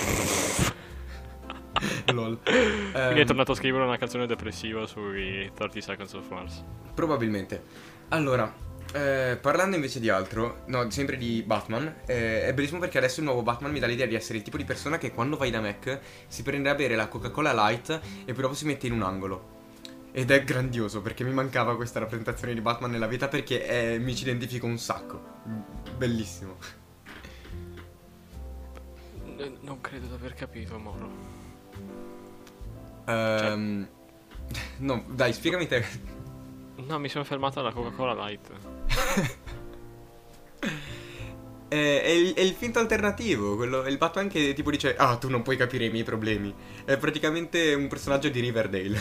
Lol. 2.13 2.39
Quindi 2.43 2.93
è 2.93 3.19
Ehm, 3.21 3.27
tornato 3.27 3.53
a 3.53 3.55
scrivere 3.55 3.85
una 3.85 3.97
canzone 3.97 4.27
depressiva 4.27 4.87
sui 4.87 5.51
30 5.55 5.81
Seconds 5.81 6.13
of 6.15 6.29
Mars. 6.31 6.65
Probabilmente. 6.95 7.63
Allora, 8.09 8.53
eh, 8.93 9.39
parlando 9.41 9.77
invece 9.77 10.01
di 10.01 10.09
altro, 10.09 10.63
no, 10.67 10.91
sempre 10.91 11.17
di 11.17 11.43
Batman, 11.47 12.03
eh, 12.07 12.47
è 12.47 12.53
bellissimo 12.55 12.81
perché 12.81 12.99
adesso 12.99 13.21
il 13.21 13.27
nuovo 13.27 13.43
Batman 13.43 13.71
mi 13.73 13.79
dà 13.79 13.87
l'idea 13.87 14.07
di 14.07 14.15
essere 14.15 14.39
il 14.39 14.45
tipo 14.45 14.57
di 14.57 14.65
persona 14.65 14.99
che 14.99 15.13
quando 15.13 15.37
vai 15.37 15.51
da 15.51 15.61
Mac 15.61 16.01
si 16.27 16.43
prende 16.43 16.69
a 16.69 16.75
bere 16.75 16.97
la 16.97 17.09
Coca-Cola 17.09 17.53
Light 17.53 18.01
e 18.25 18.33
poi 18.33 18.43
dopo 18.43 18.55
si 18.55 18.67
mette 18.67 18.87
in 18.89 18.93
un 18.95 19.03
angolo. 19.03 19.59
Ed 20.13 20.33
è 20.33 20.43
grandioso 20.43 21.01
perché 21.03 21.23
mi 21.23 21.33
mancava 21.33 21.77
questa 21.77 22.01
rappresentazione 22.01 22.53
di 22.53 22.61
Batman 22.61 22.91
nella 22.91 23.07
vita 23.07 23.29
perché 23.29 23.65
è- 23.65 23.99
mi 23.99 24.15
ci 24.17 24.25
identifico 24.25 24.67
un 24.67 24.77
sacco. 24.77 25.23
Bellissimo. 25.97 26.57
Non 29.63 29.81
credo 29.81 30.07
di 30.07 30.13
aver 30.15 30.35
capito, 30.35 30.79
Moro. 30.79 31.39
Ehm, 33.11 33.89
no, 34.79 35.05
dai, 35.09 35.33
spiegami 35.33 35.67
te. 35.67 35.85
No, 36.87 36.99
mi 36.99 37.09
sono 37.09 37.25
fermato 37.25 37.61
alla 37.61 37.73
Coca-Cola 37.73 38.15
Light. 38.15 38.51
È, 41.69 41.75
è 42.05 42.09
il, 42.09 42.33
è 42.35 42.41
il 42.41 42.53
finto 42.55 42.79
alternativo, 42.79 43.57
quello, 43.57 43.83
è 43.83 43.91
il 43.91 43.99
Batman 43.99 44.29
che 44.29 44.53
tipo 44.55 44.71
dice 44.71 44.97
Ah, 44.97 45.17
tu 45.17 45.29
non 45.29 45.43
puoi 45.43 45.57
capire 45.57 45.85
i 45.85 45.91
miei 45.91 46.05
problemi. 46.05 46.55
È 46.85 46.97
praticamente 46.97 47.75
un 47.75 47.89
personaggio 47.89 48.29
di 48.29 48.41
Riverdale. 48.41 49.01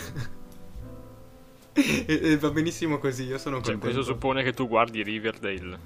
e, 1.72 2.04
e 2.06 2.36
va 2.36 2.50
benissimo 2.50 2.98
così, 2.98 3.24
io 3.24 3.38
sono 3.38 3.56
Cioè, 3.56 3.72
contento. 3.72 3.80
questo 3.80 4.02
suppone 4.02 4.42
che 4.42 4.52
tu 4.52 4.68
guardi 4.68 5.02
Riverdale. 5.02 5.78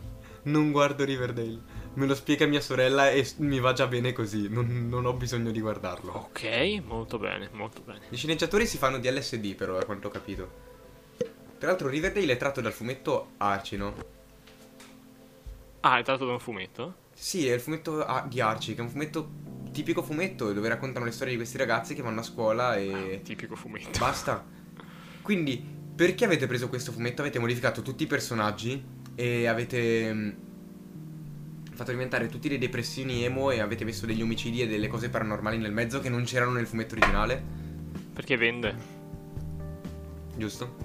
Non 0.44 0.72
guardo 0.72 1.04
Riverdale. 1.04 1.73
Me 1.94 2.06
lo 2.06 2.14
spiega 2.14 2.46
mia 2.46 2.60
sorella 2.60 3.10
e 3.10 3.26
mi 3.38 3.60
va 3.60 3.72
già 3.72 3.86
bene 3.86 4.12
così. 4.12 4.48
Non, 4.48 4.88
non 4.88 5.06
ho 5.06 5.12
bisogno 5.12 5.50
di 5.52 5.60
guardarlo. 5.60 6.12
Ok, 6.12 6.82
molto 6.84 7.18
bene, 7.18 7.48
molto 7.52 7.82
bene. 7.82 8.00
I 8.08 8.16
sceneggiatori 8.16 8.66
si 8.66 8.78
fanno 8.78 8.98
di 8.98 9.08
LSD, 9.08 9.54
però, 9.54 9.78
a 9.78 9.84
quanto 9.84 10.08
ho 10.08 10.10
capito. 10.10 10.72
Tra 11.58 11.68
l'altro, 11.68 11.88
Riverdale 11.88 12.32
è 12.32 12.36
tratto 12.36 12.60
dal 12.60 12.72
fumetto 12.72 13.28
Archie, 13.36 13.78
no? 13.78 13.94
Ah, 15.80 15.98
è 15.98 16.02
tratto 16.02 16.26
da 16.26 16.32
un 16.32 16.40
fumetto? 16.40 16.94
Sì, 17.14 17.46
è 17.46 17.54
il 17.54 17.60
fumetto 17.60 18.04
di 18.28 18.40
Archie, 18.40 18.74
che 18.74 18.80
è 18.80 18.84
un 18.84 18.90
fumetto 18.90 19.30
tipico 19.70 20.02
fumetto 20.02 20.52
dove 20.52 20.68
raccontano 20.68 21.04
le 21.04 21.10
storie 21.10 21.32
di 21.32 21.38
questi 21.38 21.58
ragazzi 21.58 21.94
che 21.94 22.02
vanno 22.02 22.20
a 22.20 22.22
scuola 22.24 22.76
e 22.76 23.14
Ah, 23.20 23.24
tipico 23.24 23.54
fumetto. 23.54 23.98
basta. 23.98 24.44
Quindi, 25.22 25.64
perché 25.94 26.24
avete 26.24 26.46
preso 26.46 26.68
questo 26.68 26.90
fumetto? 26.92 27.20
Avete 27.22 27.38
modificato 27.38 27.82
tutti 27.82 28.02
i 28.02 28.06
personaggi 28.06 28.82
e 29.14 29.46
avete 29.46 30.12
mm, 30.12 30.30
fatto 31.74 31.90
diventare 31.90 32.28
tutti 32.28 32.48
dei 32.48 32.58
depressioni 32.58 33.24
emo 33.24 33.50
e 33.50 33.60
avete 33.60 33.84
messo 33.84 34.06
degli 34.06 34.22
omicidi 34.22 34.62
e 34.62 34.68
delle 34.68 34.88
cose 34.88 35.08
paranormali 35.10 35.58
nel 35.58 35.72
mezzo 35.72 36.00
che 36.00 36.08
non 36.08 36.24
c'erano 36.24 36.52
nel 36.52 36.66
fumetto 36.66 36.94
originale, 36.94 37.42
Perché 38.12 38.36
vende? 38.36 38.74
giusto? 40.36 40.76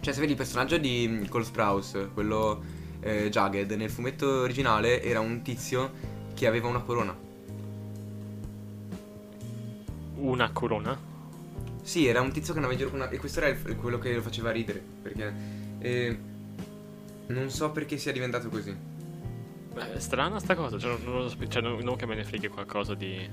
Cioè, 0.00 0.12
se 0.14 0.20
vedi 0.20 0.32
il 0.32 0.38
personaggio 0.38 0.78
di 0.78 1.06
mm, 1.08 1.24
Cole 1.26 1.44
Sprouse, 1.44 2.10
quello 2.14 2.62
eh, 3.00 3.28
Jagged, 3.30 3.70
nel 3.72 3.90
fumetto 3.90 4.26
originale 4.42 5.02
era 5.02 5.20
un 5.20 5.42
tizio 5.42 5.92
che 6.34 6.46
aveva 6.46 6.68
una 6.68 6.80
corona. 6.82 7.16
Una 10.16 10.50
corona? 10.52 10.98
Sì, 11.82 12.06
era 12.06 12.20
un 12.20 12.32
tizio 12.32 12.52
che 12.52 12.58
andava 12.58 12.72
in 12.72 12.78
giro 12.78 12.90
con 12.90 13.00
una... 13.00 13.08
E 13.10 13.18
questo 13.18 13.40
era 13.40 13.48
il- 13.48 13.76
quello 13.76 13.98
che 13.98 14.14
lo 14.14 14.22
faceva 14.22 14.50
ridere. 14.50 14.82
Perché... 15.02 15.34
eh, 15.78 16.18
non 17.28 17.50
so 17.50 17.70
perché 17.70 17.96
sia 17.98 18.12
diventato 18.12 18.48
così. 18.48 18.74
Beh, 19.78 19.92
è 19.94 19.98
strana 20.00 20.38
sta 20.40 20.54
cosa, 20.56 20.78
cioè, 20.78 20.98
non, 21.04 21.22
lo 21.22 21.46
cioè, 21.48 21.62
non, 21.62 21.78
non 21.80 21.96
che 21.96 22.06
me 22.06 22.14
ne 22.16 22.24
freghi 22.24 22.48
qualcosa 22.48 22.94
di. 22.94 23.28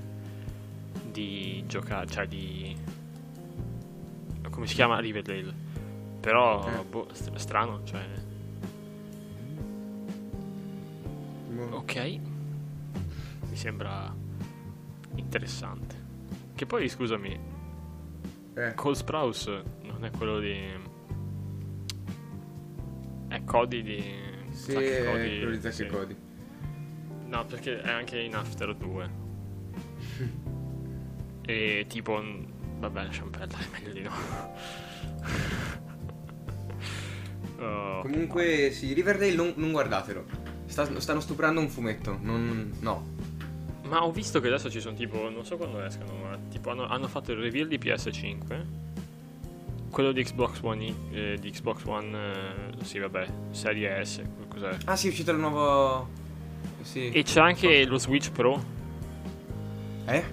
di 1.10 1.64
giocare, 1.66 2.06
cioè 2.06 2.26
di. 2.26 2.76
come 4.50 4.66
si 4.66 4.74
chiama 4.74 4.98
Riverdale. 5.00 5.52
Però, 6.20 6.66
Eh. 6.68 6.84
boh, 6.84 7.08
st- 7.12 7.34
strano, 7.36 7.82
cioè. 7.84 8.04
Ok. 11.70 11.96
Mi 13.48 13.56
sembra 13.56 14.14
interessante. 15.16 16.04
Che 16.54 16.66
poi, 16.66 16.88
scusami, 16.88 17.38
Eh, 18.54 18.72
Cole 18.74 18.94
Sprouse 18.94 19.62
non 19.82 20.04
è 20.04 20.10
quello 20.10 20.38
di. 20.38 20.94
È 23.28 23.42
Cody 23.44 23.82
di. 23.82 24.02
sì, 24.50 24.72
Cody, 24.74 25.38
quello 25.38 25.50
di 25.50 25.60
Zack 25.60 25.74
sì. 25.74 25.86
Cody. 25.86 26.16
No, 27.28 27.44
perché 27.44 27.80
è 27.80 27.90
anche 27.90 28.20
in 28.20 28.34
After 28.34 28.74
2. 28.74 29.10
e 31.46 31.84
tipo. 31.88 32.22
Vabbè, 32.78 33.04
lasciamo 33.04 33.30
perdere, 33.30 33.64
meglio 33.72 33.92
di 33.92 34.02
no. 34.02 34.12
Oh, 37.58 38.00
Comunque, 38.02 38.70
sì, 38.70 38.92
Riverdale 38.92 39.34
non, 39.34 39.54
non 39.56 39.72
guardatelo. 39.72 40.24
Sta- 40.66 41.00
stanno 41.00 41.20
stuprando 41.20 41.58
un 41.58 41.70
fumetto. 41.70 42.18
Non... 42.20 42.70
No. 42.80 43.14
Ma 43.84 44.04
ho 44.04 44.10
visto 44.12 44.40
che 44.40 44.48
adesso 44.48 44.70
ci 44.70 44.80
sono 44.80 44.94
tipo. 44.94 45.30
Non 45.30 45.44
so 45.46 45.56
quando 45.56 45.82
escano, 45.82 46.12
ma 46.16 46.38
tipo 46.50 46.70
hanno, 46.70 46.86
hanno 46.86 47.08
fatto 47.08 47.32
il 47.32 47.38
reveal 47.38 47.66
di 47.68 47.78
PS5. 47.78 48.64
Quello 49.88 50.12
di 50.12 50.22
Xbox 50.22 50.60
One. 50.60 50.94
Eh, 51.12 51.38
di 51.40 51.50
Xbox 51.50 51.84
One. 51.86 52.18
eh, 52.78 52.84
sì, 52.84 52.98
vabbè. 52.98 53.26
Serie 53.52 54.04
S. 54.04 54.20
Cos'è? 54.48 54.76
Ah, 54.84 54.96
sì, 54.96 55.06
è 55.06 55.10
uscito 55.10 55.30
il 55.30 55.38
nuovo... 55.38 56.08
Sì. 56.86 57.10
E 57.10 57.22
c'è 57.24 57.40
anche 57.40 57.84
lo 57.84 57.98
Switch 57.98 58.30
Pro. 58.30 58.62
Eh? 60.06 60.24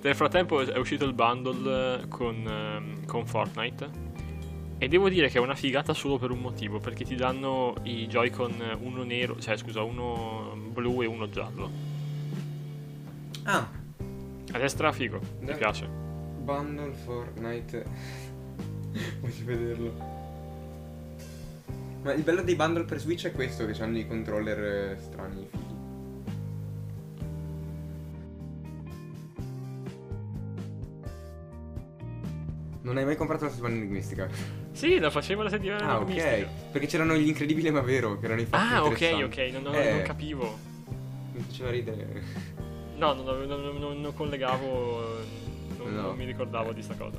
Nel 0.00 0.14
frattempo 0.14 0.62
è 0.62 0.78
uscito 0.78 1.04
il 1.04 1.12
bundle 1.12 2.08
con, 2.08 2.46
ehm, 2.46 3.04
con 3.04 3.26
Fortnite. 3.26 4.08
E 4.78 4.88
devo 4.88 5.10
dire 5.10 5.28
che 5.28 5.36
è 5.36 5.40
una 5.42 5.54
figata 5.54 5.92
solo 5.92 6.16
per 6.16 6.30
un 6.30 6.38
motivo, 6.38 6.78
perché 6.78 7.04
ti 7.04 7.14
danno 7.14 7.74
i 7.82 8.06
Joy-Con 8.06 8.78
uno 8.80 9.02
nero, 9.02 9.38
cioè 9.38 9.58
scusa, 9.58 9.82
uno 9.82 10.56
blu 10.72 11.02
e 11.02 11.06
uno 11.06 11.28
giallo. 11.28 11.70
Ah, 13.42 13.68
A 14.52 14.58
destra 14.58 14.90
figo, 14.92 15.20
mi 15.40 15.54
piace. 15.54 15.86
Bundle 15.86 16.92
Fortnite. 17.04 17.84
Voglio 19.20 19.44
vederlo. 19.44 20.18
Ma 22.02 22.14
il 22.14 22.22
bello 22.22 22.40
dei 22.40 22.54
bundle 22.54 22.84
per 22.84 22.98
Switch 22.98 23.26
è 23.26 23.32
questo, 23.32 23.66
che 23.66 23.82
hanno 23.82 23.98
i 23.98 24.06
controller 24.06 24.58
eh, 24.92 24.96
strani, 24.98 25.46
Non 32.90 32.98
hai 32.98 33.04
mai 33.04 33.14
comprato 33.14 33.44
la 33.44 33.50
settimana 33.50 33.76
enigmistica? 33.76 34.28
Sì, 34.72 34.98
la 34.98 35.10
facevo 35.10 35.42
la 35.44 35.48
settimana 35.48 35.92
Ah, 35.92 35.96
enigmistica. 36.00 36.34
ok. 36.38 36.46
Perché 36.72 36.86
c'erano 36.88 37.14
gli 37.14 37.28
incredibili 37.28 37.70
ma 37.70 37.82
vero, 37.82 38.18
che 38.18 38.24
erano 38.24 38.40
i 38.40 38.46
fatti 38.46 38.72
Ah, 38.74 38.84
ok, 38.84 39.22
ok, 39.26 39.36
non, 39.52 39.62
non- 39.62 39.74
Eh, 39.76 39.90
non 39.92 40.02
capivo. 40.02 40.58
Mi 41.34 41.40
faceva 41.46 41.70
ridere. 41.70 42.20
No, 42.96 43.12
non, 43.12 43.46
non- 43.46 43.78
non- 43.78 44.00
non 44.00 44.12
collegavo, 44.12 45.18
non, 45.78 45.94
No. 45.94 46.00
non 46.02 46.16
mi 46.16 46.24
ricordavo 46.24 46.72
di 46.72 46.82
sta 46.82 46.94
cosa. 46.94 47.16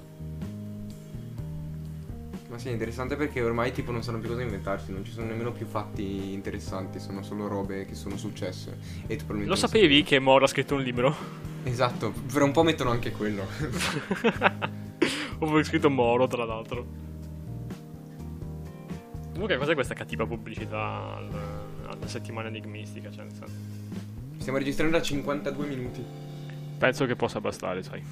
Ma 2.50 2.58
sì, 2.58 2.68
è 2.68 2.72
interessante 2.72 3.16
perché 3.16 3.42
ormai 3.42 3.72
tipo 3.72 3.94
non 3.94 4.04
sanno 4.04 4.20
più 4.20 4.28
cosa 4.28 4.42
inventarsi, 4.42 4.92
non 4.92 5.06
ci 5.06 5.12
sono 5.14 5.28
nemmeno 5.28 5.54
più 5.54 5.66
fatti 5.66 6.34
interessanti, 6.34 7.00
sono 7.00 7.24
solo 7.24 7.48
robe 7.48 7.86
che 7.86 7.96
sono 7.96 8.18
successe. 8.18 8.78
E 9.08 9.16
tu 9.16 9.24
Lo 9.46 9.56
sapevi 9.56 10.04
che 10.04 10.20
Moro 10.20 10.44
ha 10.44 10.48
scritto 10.50 10.76
un 10.76 10.82
libro? 10.82 11.16
Esatto, 11.64 12.12
per 12.34 12.42
un 12.42 12.52
po' 12.52 12.64
mettono 12.64 12.90
anche 12.90 13.12
quello. 13.12 13.46
Ho 15.44 15.64
scritto 15.64 15.90
Moro, 15.90 16.28
tra 16.28 16.46
l'altro. 16.46 16.86
Comunque, 19.34 19.58
cos'è 19.58 19.74
questa 19.74 19.94
cattiva 19.96 20.26
pubblicità 20.28 21.16
al- 21.18 21.30
alla 21.88 22.08
settimana 22.08 22.48
enigmistica? 22.48 23.10
Cioè, 23.12 23.26
Stiamo 24.38 24.58
registrando 24.60 24.98
da 24.98 25.04
52 25.04 25.68
minuti. 25.68 26.04
penso 26.78 27.06
che 27.06 27.16
possa 27.16 27.40
bastare, 27.40 27.82
sai. 27.84 28.04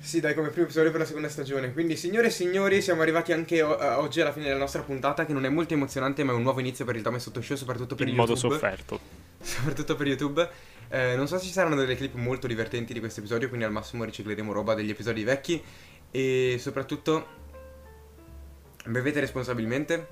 Sì, 0.00 0.20
dai, 0.20 0.34
come 0.34 0.48
primo 0.48 0.64
episodio 0.64 0.90
per 0.90 1.00
la 1.00 1.06
seconda 1.06 1.28
stagione. 1.28 1.72
Quindi, 1.72 1.96
signore 1.96 2.28
e 2.28 2.30
signori, 2.30 2.80
siamo 2.80 3.02
arrivati 3.02 3.32
anche 3.32 3.60
o- 3.62 3.76
oggi 4.00 4.20
alla 4.22 4.32
fine 4.32 4.46
della 4.46 4.58
nostra 4.58 4.82
puntata, 4.82 5.26
che 5.26 5.32
non 5.34 5.44
è 5.44 5.48
molto 5.50 5.74
emozionante, 5.74 6.22
ma 6.24 6.32
è 6.32 6.34
un 6.34 6.42
nuovo 6.42 6.60
inizio 6.60 6.84
per 6.86 6.96
il 6.96 7.02
Tome 7.02 7.18
Sotto 7.18 7.42
Show, 7.42 7.56
soprattutto 7.56 7.94
per 7.94 8.08
In 8.08 8.14
YouTube. 8.14 8.38
modo 8.38 8.54
sofferto. 8.54 9.00
soprattutto 9.40 9.96
per 9.96 10.06
YouTube. 10.06 10.48
Eh, 10.90 11.14
non 11.16 11.26
so 11.28 11.36
se 11.38 11.44
ci 11.44 11.52
saranno 11.52 11.74
delle 11.76 11.94
clip 11.96 12.14
molto 12.14 12.46
divertenti 12.46 12.94
di 12.94 13.00
questo 13.00 13.20
episodio, 13.20 13.48
quindi 13.48 13.66
al 13.66 13.72
massimo 13.72 14.04
ricicleremo 14.04 14.52
roba 14.52 14.72
degli 14.74 14.88
episodi 14.90 15.24
vecchi. 15.24 15.62
E 16.10 16.56
soprattutto 16.58 17.26
bevete 18.86 19.20
responsabilmente. 19.20 20.08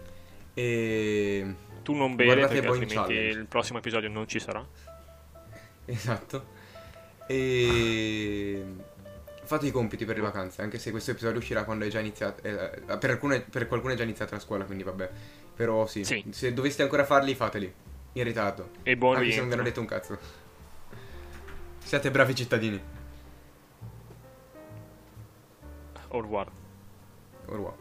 E. 0.55 1.55
Tu 1.83 1.95
non 1.95 2.15
Guardate 2.17 2.61
perché 2.61 2.69
altrimenti 2.69 3.13
il 3.13 3.47
prossimo 3.47 3.79
episodio 3.79 4.09
non 4.09 4.27
ci 4.27 4.39
sarà. 4.41 4.65
Esatto. 5.89 6.47
E. 7.29 8.65
Fate 9.45 9.67
i 9.67 9.71
compiti 9.71 10.05
per 10.05 10.17
le 10.17 10.23
vacanze, 10.23 10.63
anche 10.63 10.77
se 10.81 10.91
questo 10.91 11.13
episodio 11.13 11.39
uscirà 11.39 11.63
quando 11.63 11.85
è 11.85 11.89
già 11.89 12.01
iniziato. 12.01 12.43
eh, 12.43 12.97
per, 12.99 13.11
alcune, 13.11 13.41
per 13.43 13.69
qualcuno 13.69 13.93
è 13.93 13.97
già 13.97 14.03
iniziata 14.03 14.35
la 14.35 14.41
scuola, 14.41 14.65
quindi 14.65 14.83
vabbè. 14.83 15.09
Però 15.55 15.87
sì, 15.87 16.03
Sì. 16.05 16.25
se 16.31 16.53
doveste 16.53 16.83
ancora 16.83 17.05
farli, 17.05 17.35
fateli. 17.37 17.73
In 18.15 18.25
ritardo. 18.25 18.71
E 18.83 18.97
buon 18.97 19.17
anche 19.17 19.31
se 19.31 19.37
non 19.39 19.47
vi 19.47 19.53
hanno 19.55 19.63
rientro. 19.63 19.83
detto 19.85 19.95
un 19.95 20.01
cazzo. 20.01 20.19
Siate 21.85 22.11
bravi 22.11 22.35
cittadini. 22.35 22.83
or 26.11 26.23
what? 26.23 26.49
Or 27.49 27.61
what? 27.61 27.75